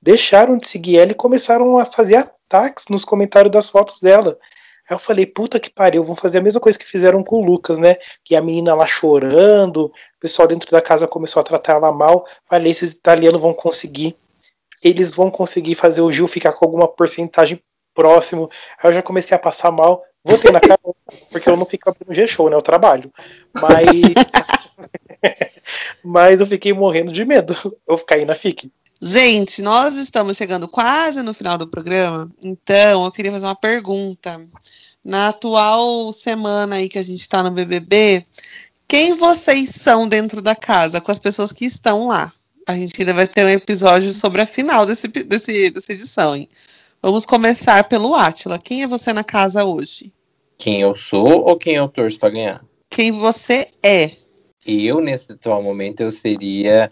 Deixaram 0.00 0.56
de 0.56 0.68
seguir 0.68 0.98
ela 0.98 1.10
e 1.10 1.16
começaram 1.16 1.78
a 1.78 1.84
fazer 1.84 2.14
ataques 2.14 2.84
nos 2.88 3.04
comentários 3.04 3.50
das 3.50 3.68
fotos 3.68 3.98
dela. 4.00 4.38
Aí 4.88 4.94
eu 4.94 5.00
falei, 5.00 5.26
puta 5.26 5.58
que 5.58 5.68
pariu, 5.70 6.04
vão 6.04 6.14
fazer 6.14 6.38
a 6.38 6.42
mesma 6.42 6.60
coisa 6.60 6.78
que 6.78 6.86
fizeram 6.86 7.24
com 7.24 7.42
o 7.42 7.44
Lucas, 7.44 7.76
né? 7.76 7.96
Que 8.22 8.36
a 8.36 8.42
menina 8.42 8.72
lá 8.72 8.86
chorando, 8.86 9.86
o 9.86 9.92
pessoal 10.20 10.46
dentro 10.46 10.70
da 10.70 10.80
casa 10.80 11.08
começou 11.08 11.40
a 11.40 11.44
tratar 11.44 11.72
ela 11.72 11.90
mal. 11.90 12.24
Falei, 12.48 12.70
esses 12.70 12.92
italianos 12.92 13.40
vão 13.40 13.52
conseguir 13.52 14.14
eles 14.84 15.14
vão 15.14 15.30
conseguir 15.30 15.74
fazer 15.74 16.02
o 16.02 16.12
Gil 16.12 16.28
ficar 16.28 16.52
com 16.52 16.64
alguma 16.64 16.86
porcentagem 16.86 17.60
próximo. 17.94 18.50
Aí 18.82 18.90
eu 18.90 18.94
já 18.94 19.02
comecei 19.02 19.34
a 19.34 19.40
passar 19.40 19.70
mal. 19.70 20.04
Voltei 20.22 20.52
na 20.52 20.60
cara, 20.60 20.78
porque 21.32 21.48
eu 21.48 21.56
não 21.56 21.64
fico 21.64 21.88
abrindo 21.88 22.14
G-Show, 22.14 22.50
né? 22.50 22.56
Eu 22.56 22.62
trabalho. 22.62 23.10
Mas. 23.52 23.88
Mas 26.04 26.40
eu 26.40 26.46
fiquei 26.46 26.72
morrendo 26.72 27.10
de 27.10 27.24
medo. 27.24 27.56
Eu 27.88 27.98
caí 27.98 28.24
na 28.24 28.34
FIC. 28.34 28.70
Gente, 29.00 29.60
nós 29.60 29.96
estamos 29.96 30.36
chegando 30.36 30.68
quase 30.68 31.22
no 31.22 31.34
final 31.34 31.58
do 31.58 31.68
programa, 31.68 32.30
então 32.42 33.04
eu 33.04 33.12
queria 33.12 33.32
fazer 33.32 33.44
uma 33.44 33.54
pergunta. 33.54 34.40
Na 35.04 35.28
atual 35.28 36.10
semana 36.12 36.76
aí 36.76 36.88
que 36.88 36.98
a 36.98 37.02
gente 37.02 37.20
está 37.20 37.42
no 37.42 37.50
BBB, 37.50 38.24
quem 38.88 39.12
vocês 39.12 39.70
são 39.70 40.08
dentro 40.08 40.40
da 40.40 40.56
casa 40.56 41.02
com 41.02 41.10
as 41.10 41.18
pessoas 41.18 41.52
que 41.52 41.66
estão 41.66 42.06
lá? 42.06 42.32
A 42.66 42.74
gente 42.74 43.00
ainda 43.00 43.12
vai 43.12 43.26
ter 43.26 43.44
um 43.44 43.48
episódio 43.48 44.12
sobre 44.12 44.40
a 44.40 44.46
final 44.46 44.86
desse, 44.86 45.06
desse, 45.08 45.70
dessa 45.70 45.92
edição, 45.92 46.34
hein? 46.34 46.48
Vamos 47.02 47.26
começar 47.26 47.84
pelo 47.84 48.14
Átila. 48.14 48.58
Quem 48.58 48.82
é 48.82 48.86
você 48.86 49.12
na 49.12 49.22
casa 49.22 49.64
hoje? 49.64 50.10
Quem 50.56 50.80
eu 50.80 50.94
sou 50.94 51.44
ou 51.44 51.58
quem 51.58 51.74
eu 51.74 51.88
torço 51.88 52.18
pra 52.18 52.30
ganhar? 52.30 52.64
Quem 52.88 53.12
você 53.12 53.68
é? 53.82 54.12
Eu, 54.66 55.00
nesse 55.00 55.32
atual 55.32 55.62
momento, 55.62 56.00
eu 56.00 56.10
seria 56.10 56.90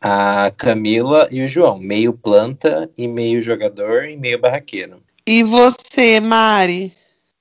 a 0.00 0.50
Camila 0.56 1.28
e 1.30 1.44
o 1.44 1.48
João. 1.48 1.78
Meio 1.78 2.14
planta 2.14 2.90
e 2.96 3.06
meio 3.06 3.42
jogador 3.42 4.04
e 4.04 4.16
meio 4.16 4.38
barraqueiro. 4.38 5.02
E 5.26 5.42
você, 5.42 6.20
Mari? 6.20 6.94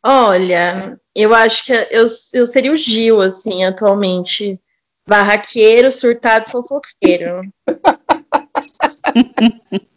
Olha, 0.03 0.99
eu 1.15 1.33
acho 1.33 1.65
que 1.65 1.73
eu, 1.73 2.05
eu 2.33 2.45
seria 2.45 2.71
o 2.71 2.75
Gil, 2.75 3.21
assim, 3.21 3.63
atualmente. 3.63 4.59
Barraqueiro, 5.07 5.91
surtado, 5.91 6.49
fofoqueiro. 6.49 7.41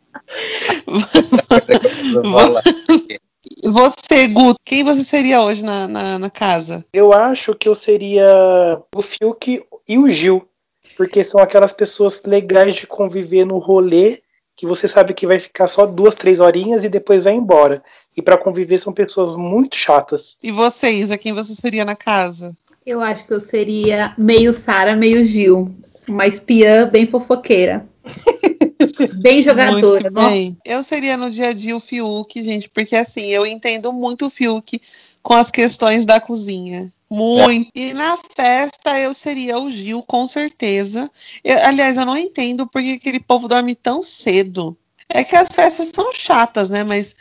Você, 3.65 4.29
Guto, 4.29 4.61
quem 4.65 4.85
você 4.85 5.03
seria 5.03 5.43
hoje 5.43 5.65
na, 5.65 5.89
na, 5.89 6.19
na, 6.19 6.31
casa? 6.31 6.85
Eu 6.93 7.13
acho 7.13 7.55
que 7.55 7.69
eu 7.69 7.75
seria 7.75 8.81
o 8.95 9.03
Fiuk 9.03 9.65
e 9.89 9.99
o 9.99 10.09
Gil. 10.09 10.47
Porque 10.97 11.25
são 11.25 11.41
aquelas 11.41 11.73
pessoas 11.73 12.23
legais 12.25 12.75
de 12.75 12.87
conviver 12.87 13.45
no 13.45 13.59
rolê, 13.59 14.21
que 14.57 14.67
você 14.67 14.89
sabe 14.89 15.15
que 15.15 15.27
vai 15.27 15.39
ficar 15.39 15.69
só 15.69 15.87
duas, 15.87 16.15
três 16.15 16.41
horinhas 16.41 16.85
e 16.85 16.89
depois 16.89 17.25
vai 17.25 17.35
embora. 17.35 17.83
E 18.17 18.23
para 18.23 18.37
conviver 18.37 18.79
são 18.79 18.93
pessoas 18.93 19.37
muito 19.37 19.77
chatas. 19.77 20.37
E 20.43 20.51
você, 20.51 20.91
Isa, 20.91 21.17
quem 21.17 21.33
você 21.33 21.55
seria 21.55 21.85
na 21.85 21.95
casa? 21.95 22.57
Eu 22.89 23.03
acho 23.03 23.27
que 23.27 23.35
eu 23.35 23.41
seria 23.41 24.15
meio 24.17 24.55
Sara, 24.55 24.97
meio 24.97 25.23
Gil. 25.23 25.71
Uma 26.09 26.27
espiã 26.27 26.89
bem 26.89 27.07
fofoqueira. 27.07 27.87
Bem 29.21 29.43
jogadora. 29.43 30.11
Muito 30.11 30.11
bem. 30.11 30.57
Eu 30.65 30.83
seria 30.83 31.17
no 31.17 31.31
dia 31.31 31.49
a 31.49 31.53
dia 31.53 31.77
o 31.77 31.81
Fiuk, 31.81 32.43
gente, 32.43 32.71
porque 32.71 32.97
assim, 32.97 33.27
eu 33.27 33.45
entendo 33.45 33.93
muito 33.93 34.27
o 34.27 34.31
Fiuk 34.31 34.81
com 35.23 35.35
as 35.35 35.51
questões 35.51 36.07
da 36.07 36.19
cozinha. 36.21 36.91
Muito. 37.11 37.71
É. 37.75 37.81
E 37.81 37.93
na 37.93 38.17
festa 38.35 38.99
eu 38.99 39.13
seria 39.13 39.59
o 39.59 39.71
Gil, 39.71 40.03
com 40.03 40.27
certeza. 40.27 41.11
Eu, 41.45 41.59
aliás, 41.67 41.99
eu 41.99 42.07
não 42.07 42.17
entendo 42.17 42.67
porque 42.67 42.93
aquele 42.93 43.21
povo 43.21 43.47
dorme 43.47 43.75
tão 43.75 44.03
cedo. 44.03 44.77
É 45.09 45.23
que 45.23 45.37
as 45.37 45.49
festas 45.55 45.91
são 45.95 46.11
chatas, 46.13 46.71
né? 46.71 46.83
Mas 46.83 47.15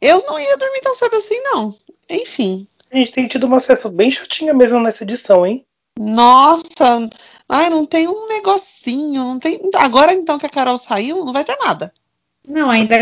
eu 0.00 0.22
não 0.26 0.38
ia 0.38 0.56
dormir 0.58 0.80
tão 0.82 0.94
cedo 0.94 1.16
assim, 1.16 1.40
não. 1.42 1.74
Enfim. 2.10 2.68
A 2.90 2.96
gente 2.96 3.12
tem 3.12 3.28
tido 3.28 3.44
uma 3.44 3.60
festa 3.60 3.88
bem 3.88 4.10
chatinha 4.10 4.54
mesmo 4.54 4.80
nessa 4.80 5.04
edição, 5.04 5.46
hein? 5.46 5.64
Nossa, 5.98 7.08
ai, 7.48 7.68
não 7.68 7.84
tem 7.84 8.06
um 8.06 8.28
negocinho, 8.28 9.24
não 9.24 9.38
tem. 9.38 9.60
Agora 9.74 10.12
então 10.12 10.38
que 10.38 10.46
a 10.46 10.50
Carol 10.50 10.78
saiu, 10.78 11.24
não 11.24 11.32
vai 11.32 11.44
ter 11.44 11.56
nada. 11.60 11.92
Não, 12.48 12.70
ainda 12.70 12.96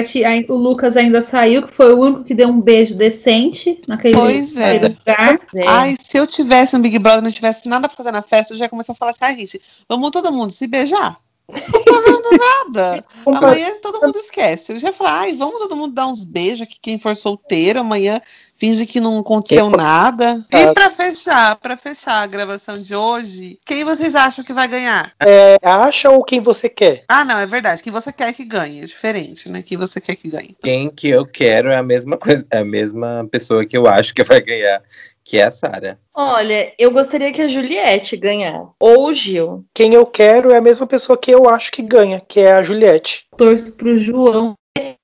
o 0.49 0.57
Lucas 0.57 0.97
ainda 0.97 1.21
saiu, 1.21 1.63
que 1.63 1.73
foi 1.73 1.93
o 1.93 2.01
único 2.01 2.25
que 2.25 2.35
deu 2.35 2.49
um 2.49 2.61
beijo 2.61 2.97
decente 2.97 3.81
naquele, 3.87 4.15
pois 4.15 4.57
é. 4.57 4.89
lugar. 4.89 5.39
É. 5.55 5.67
Ai, 5.69 5.97
se 6.01 6.19
eu 6.19 6.27
tivesse 6.27 6.75
um 6.75 6.83
Big 6.83 6.99
Brother 6.99 7.21
e 7.21 7.25
não 7.25 7.31
tivesse 7.31 7.69
nada 7.69 7.87
pra 7.87 7.97
fazer 7.97 8.11
na 8.11 8.23
festa, 8.23 8.55
eu 8.55 8.59
já 8.59 8.65
ia 8.65 8.69
começar 8.69 8.93
a 8.93 8.97
falar 8.97 9.13
assim, 9.13 9.21
ai, 9.23 9.37
gente, 9.37 9.63
vamos 9.89 10.11
todo 10.11 10.33
mundo 10.33 10.51
se 10.51 10.67
beijar? 10.67 11.17
Não 11.49 11.85
tô 11.85 11.95
fazendo 11.95 12.31
nada. 12.39 13.05
Amanhã 13.27 13.77
todo 13.81 14.01
mundo 14.01 14.17
esquece. 14.17 14.73
Eu 14.73 14.79
já 14.79 14.89
ia 14.89 14.93
falar, 14.95 15.21
ai, 15.21 15.35
vamos 15.35 15.59
todo 15.59 15.77
mundo 15.77 15.95
dar 15.95 16.07
uns 16.07 16.25
beijos 16.25 16.63
aqui, 16.63 16.77
quem 16.81 16.99
for 16.99 17.15
solteiro, 17.15 17.81
amanhã 17.81 18.21
finge 18.57 18.87
que 18.87 19.01
não 19.01 19.19
aconteceu 19.19 19.71
nada. 19.71 20.45
E 20.51 20.73
para 20.73 20.91
fechar, 20.91 21.57
para 21.57 21.77
fechar 21.77 22.23
a 22.23 22.27
gravação 22.27 22.81
de 22.81 22.95
hoje, 22.95 23.59
quem 23.65 23.85
vocês 23.85 24.15
acham 24.15 24.45
que 24.45 24.53
vai 24.53 24.67
ganhar? 24.67 25.13
É, 25.21 25.57
acha 25.63 26.11
ou 26.11 26.25
quem 26.25 26.41
você 26.41 26.69
quer? 26.69 27.03
Ah, 27.09 27.25
não, 27.25 27.39
é 27.39 27.47
verdade. 27.47 27.83
Quem 27.83 27.93
você 27.93 28.13
quer 28.13 28.33
que 28.33 28.45
ganhe, 28.45 28.83
é 28.83 28.87
diferente, 28.87 29.49
né? 29.49 29.63
Quem 29.63 29.77
você 29.77 30.01
quer 30.01 30.17
que 30.17 30.29
ganhe. 30.29 30.57
Quem 30.63 30.89
que 30.89 31.09
eu 31.09 31.27
quero 31.27 31.71
é 31.71 31.77
a 31.77 31.83
mesma 31.83 32.17
coisa, 32.17 32.47
é 32.51 32.59
a 32.59 32.65
mesma 32.65 33.27
pessoa 33.31 33.67
que 33.67 33.77
eu 33.77 33.87
acho 33.87 34.15
que 34.15 34.25
vai 34.25 34.41
ganhar. 34.41 34.83
Que 35.27 35.39
é 35.39 35.47
a 35.47 35.51
Sara. 35.51 35.99
Olha, 36.15 36.73
eu 36.79 36.93
gostaria 36.93 37.33
que 37.33 37.43
a 37.43 37.49
Juliette 37.49 38.17
ganhasse. 38.17 38.69
Ou 38.79 39.09
o 39.09 39.13
Gil. 39.13 39.65
Quem 39.75 39.93
eu 39.93 40.07
quero 40.07 40.53
é 40.53 40.59
a 40.59 40.61
mesma 40.61 40.87
pessoa 40.87 41.19
que 41.19 41.33
eu 41.33 41.49
acho 41.49 41.73
que 41.73 41.83
ganha, 41.83 42.21
que 42.21 42.39
é 42.39 42.53
a 42.53 42.63
Juliette. 42.63 43.27
Torço 43.37 43.73
pro 43.73 43.99
João 43.99 44.55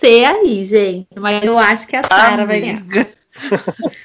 ser 0.00 0.24
aí, 0.24 0.64
gente. 0.64 1.08
Mas 1.18 1.44
eu 1.44 1.58
acho 1.58 1.88
que 1.88 1.96
a 1.96 2.04
Sara 2.04 2.46
vai 2.46 2.60
ganhar. 2.60 2.82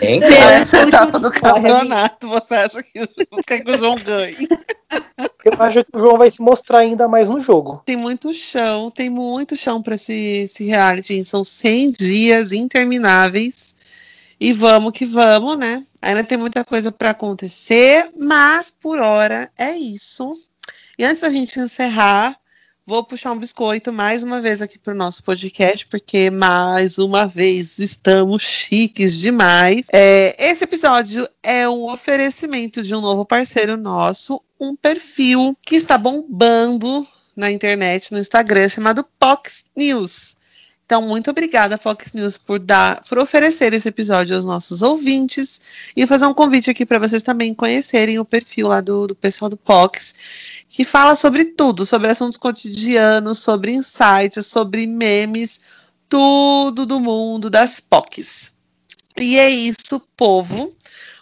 Hein? 0.00 0.18
Nessa 0.18 0.82
etapa 0.82 1.20
do 1.20 1.30
campeonato, 1.30 2.28
você 2.28 2.54
acha 2.54 2.82
que, 2.82 3.06
quer 3.46 3.60
que 3.60 3.70
o 3.70 3.78
João 3.78 3.94
ganhe? 3.96 4.36
Eu 5.44 5.52
acho 5.58 5.84
que 5.84 5.96
o 5.96 6.00
João 6.00 6.18
vai 6.18 6.30
se 6.30 6.42
mostrar 6.42 6.78
ainda 6.78 7.08
mais 7.08 7.28
no 7.28 7.40
jogo. 7.40 7.82
Tem 7.84 7.96
muito 7.96 8.32
chão, 8.32 8.90
tem 8.90 9.08
muito 9.08 9.56
chão 9.56 9.82
para 9.82 9.94
esse, 9.94 10.12
esse 10.12 10.64
reality. 10.64 11.24
São 11.24 11.42
100 11.44 11.92
dias 11.92 12.52
intermináveis. 12.52 13.71
E 14.42 14.52
vamos 14.52 14.90
que 14.90 15.06
vamos, 15.06 15.56
né? 15.56 15.86
Ainda 16.02 16.24
tem 16.24 16.36
muita 16.36 16.64
coisa 16.64 16.90
para 16.90 17.10
acontecer, 17.10 18.10
mas 18.18 18.72
por 18.72 18.98
hora 18.98 19.48
é 19.56 19.76
isso. 19.76 20.34
E 20.98 21.04
antes 21.04 21.22
da 21.22 21.30
gente 21.30 21.60
encerrar, 21.60 22.36
Vou 22.84 23.04
puxar 23.04 23.30
um 23.30 23.38
biscoito 23.38 23.92
mais 23.92 24.24
uma 24.24 24.40
vez 24.40 24.60
aqui 24.60 24.76
para 24.76 24.92
o 24.92 24.96
nosso 24.96 25.22
podcast, 25.22 25.86
porque 25.86 26.32
mais 26.32 26.98
uma 26.98 27.28
vez 27.28 27.78
estamos 27.78 28.42
chiques 28.42 29.16
demais. 29.20 29.82
É, 29.92 30.34
esse 30.36 30.64
episódio 30.64 31.28
é 31.40 31.68
um 31.68 31.84
oferecimento 31.84 32.82
de 32.82 32.92
um 32.92 33.00
novo 33.00 33.24
parceiro 33.24 33.76
nosso, 33.76 34.42
um 34.58 34.74
perfil 34.74 35.56
que 35.64 35.76
está 35.76 35.96
bombando 35.96 37.06
na 37.36 37.52
internet, 37.52 38.10
no 38.10 38.18
Instagram, 38.18 38.68
chamado 38.68 39.06
Pox 39.16 39.64
News. 39.76 40.36
Então, 40.84 41.00
muito 41.02 41.30
obrigada, 41.30 41.78
Fox 41.78 42.12
News, 42.12 42.36
por 42.36 42.58
dar, 42.58 43.02
por 43.08 43.18
oferecer 43.18 43.72
esse 43.72 43.88
episódio 43.88 44.36
aos 44.36 44.44
nossos 44.44 44.82
ouvintes 44.82 45.60
e 45.96 46.06
fazer 46.06 46.26
um 46.26 46.34
convite 46.34 46.70
aqui 46.70 46.84
para 46.84 46.98
vocês 46.98 47.22
também 47.22 47.54
conhecerem 47.54 48.18
o 48.18 48.24
perfil 48.24 48.68
lá 48.68 48.80
do, 48.80 49.06
do 49.06 49.14
pessoal 49.14 49.48
do 49.48 49.56
Pox 49.56 50.14
que 50.72 50.84
fala 50.84 51.14
sobre 51.14 51.44
tudo, 51.44 51.84
sobre 51.84 52.08
assuntos 52.08 52.38
cotidianos, 52.38 53.38
sobre 53.38 53.72
insights, 53.72 54.46
sobre 54.46 54.86
memes, 54.86 55.60
tudo 56.08 56.86
do 56.86 56.98
mundo 56.98 57.50
das 57.50 57.78
POCs. 57.78 58.54
E 59.20 59.38
é 59.38 59.50
isso, 59.50 60.00
povo. 60.16 60.74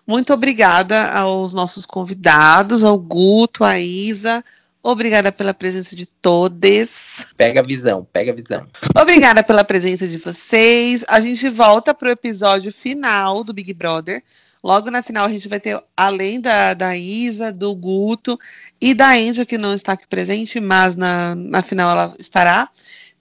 Muito 0.07 0.33
obrigada 0.33 1.13
aos 1.13 1.53
nossos 1.53 1.85
convidados, 1.85 2.85
ao 2.85 2.97
Guto, 2.97 3.65
à 3.65 3.79
Isa. 3.79 4.43
Obrigada 4.83 5.31
pela 5.31 5.53
presença 5.53 5.95
de 5.95 6.07
todos. 6.07 7.27
Pega 7.37 7.61
a 7.61 7.63
visão, 7.63 8.07
pega 8.11 8.33
a 8.33 8.35
visão. 8.35 8.67
Obrigada 8.99 9.43
pela 9.43 9.63
presença 9.63 10.09
de 10.09 10.17
vocês. 10.17 11.05
A 11.07 11.21
gente 11.21 11.49
volta 11.51 11.93
para 11.93 12.09
o 12.09 12.13
episódio 12.13 12.73
final 12.73 13.45
do 13.45 13.53
Big 13.53 13.75
Brother. 13.75 14.23
Logo 14.63 14.91
na 14.91 15.03
final 15.03 15.27
a 15.27 15.31
gente 15.31 15.49
vai 15.49 15.61
ter, 15.61 15.83
além 15.97 16.41
da, 16.41 16.75
da 16.75 16.97
Isa, 16.97 17.53
do 17.53 17.75
Guto 17.75 18.39
e 18.81 18.95
da 18.95 19.13
Angel, 19.13 19.47
que 19.47 19.59
não 19.59 19.75
está 19.75 19.93
aqui 19.93 20.07
presente, 20.07 20.61
mas 20.61 20.97
na, 20.97 21.35
na 21.35 21.63
final 21.63 21.91
ela 21.91 22.15
estará, 22.19 22.69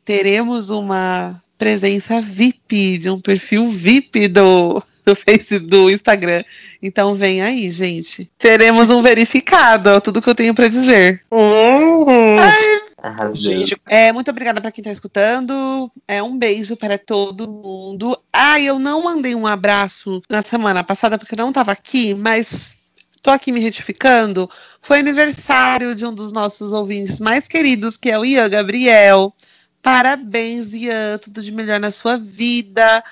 teremos 0.03 0.69
uma 0.69 1.41
presença 1.57 2.21
VIP, 2.21 2.97
de 2.97 3.09
um 3.09 3.19
perfil 3.19 3.69
VIP 3.69 4.27
do, 4.29 4.81
do 5.05 5.15
Facebook, 5.15 5.67
do 5.67 5.89
Instagram. 5.89 6.43
Então 6.81 7.13
vem 7.13 7.41
aí, 7.41 7.69
gente. 7.69 8.29
Teremos 8.37 8.89
um 8.89 9.01
verificado, 9.01 9.89
é 9.89 9.99
tudo 9.99 10.21
que 10.21 10.29
eu 10.29 10.35
tenho 10.35 10.53
para 10.53 10.67
dizer. 10.67 11.21
Uhum. 11.31 12.37
Ai, 12.39 12.89
Gente, 13.33 13.77
é, 13.87 14.11
muito 14.11 14.29
obrigada 14.29 14.59
para 14.59 14.71
quem 14.71 14.81
está 14.81 14.91
escutando. 14.91 15.89
É 16.07 16.21
um 16.21 16.37
beijo 16.37 16.75
para 16.75 16.97
todo 16.97 17.47
mundo. 17.47 18.17
Ah, 18.31 18.59
eu 18.59 18.77
não 18.77 19.03
mandei 19.03 19.33
um 19.35 19.47
abraço 19.47 20.21
na 20.29 20.41
semana 20.41 20.83
passada 20.83 21.17
porque 21.17 21.33
eu 21.33 21.37
não 21.37 21.49
estava 21.49 21.71
aqui, 21.71 22.13
mas 22.13 22.77
estou 23.15 23.33
aqui 23.33 23.51
me 23.51 23.61
retificando. 23.61 24.49
Foi 24.81 24.99
aniversário 24.99 25.95
de 25.95 26.05
um 26.05 26.13
dos 26.13 26.33
nossos 26.33 26.73
ouvintes 26.73 27.19
mais 27.21 27.47
queridos, 27.47 27.95
que 27.95 28.09
é 28.09 28.19
o 28.19 28.25
Ian 28.25 28.49
Gabriel. 28.49 29.33
Parabéns, 29.81 30.73
Ian. 30.73 31.17
Tudo 31.19 31.41
de 31.41 31.51
melhor 31.53 31.79
na 31.79 31.91
sua 31.91 32.17
vida 32.17 33.03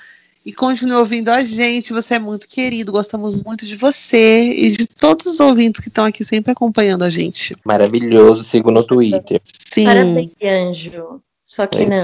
e 0.48 0.54
continue 0.54 0.96
ouvindo 0.96 1.28
a 1.28 1.44
gente. 1.44 1.92
Você 1.92 2.16
é 2.16 2.20
muito 2.20 2.48
querido, 2.48 2.90
gostamos 2.90 3.44
muito 3.44 3.66
de 3.66 3.76
você 3.76 4.50
e 4.50 4.72
de 4.72 4.88
todos 4.88 5.26
os 5.26 5.42
ouvintes 5.42 5.82
que 5.82 5.90
estão 5.90 6.06
aqui 6.06 6.24
sempre 6.24 6.54
acompanhando 6.54 7.04
a 7.04 7.10
gente. 7.10 7.54
Maravilhoso, 7.66 8.46
sigo 8.46 8.72
no 8.72 8.82
Twitter. 8.82 9.42
Sim. 9.70 9.84
Parabéns, 9.84 10.32
anjo. 10.42 11.22
Só 11.46 11.68
que 11.68 11.86
não. 11.86 12.02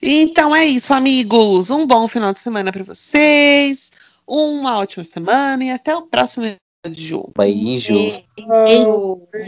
então 0.00 0.56
é 0.56 0.64
isso, 0.64 0.94
amigos. 0.94 1.70
Um 1.70 1.86
bom 1.86 2.08
final 2.08 2.32
de 2.32 2.40
semana 2.40 2.72
para 2.72 2.82
vocês. 2.82 3.92
Uma 4.26 4.78
ótima 4.78 5.04
semana 5.04 5.62
e 5.64 5.70
até 5.70 5.94
o 5.94 6.06
próximo 6.06 6.46
Ju. 6.94 7.30
Beijo. 7.36 7.92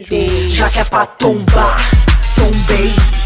Beijo. 0.06 0.50
Já 0.50 0.68
que 0.68 0.80
é 0.80 0.84
pra 0.84 1.06
tombar, 1.06 1.78
tombei. 2.36 3.23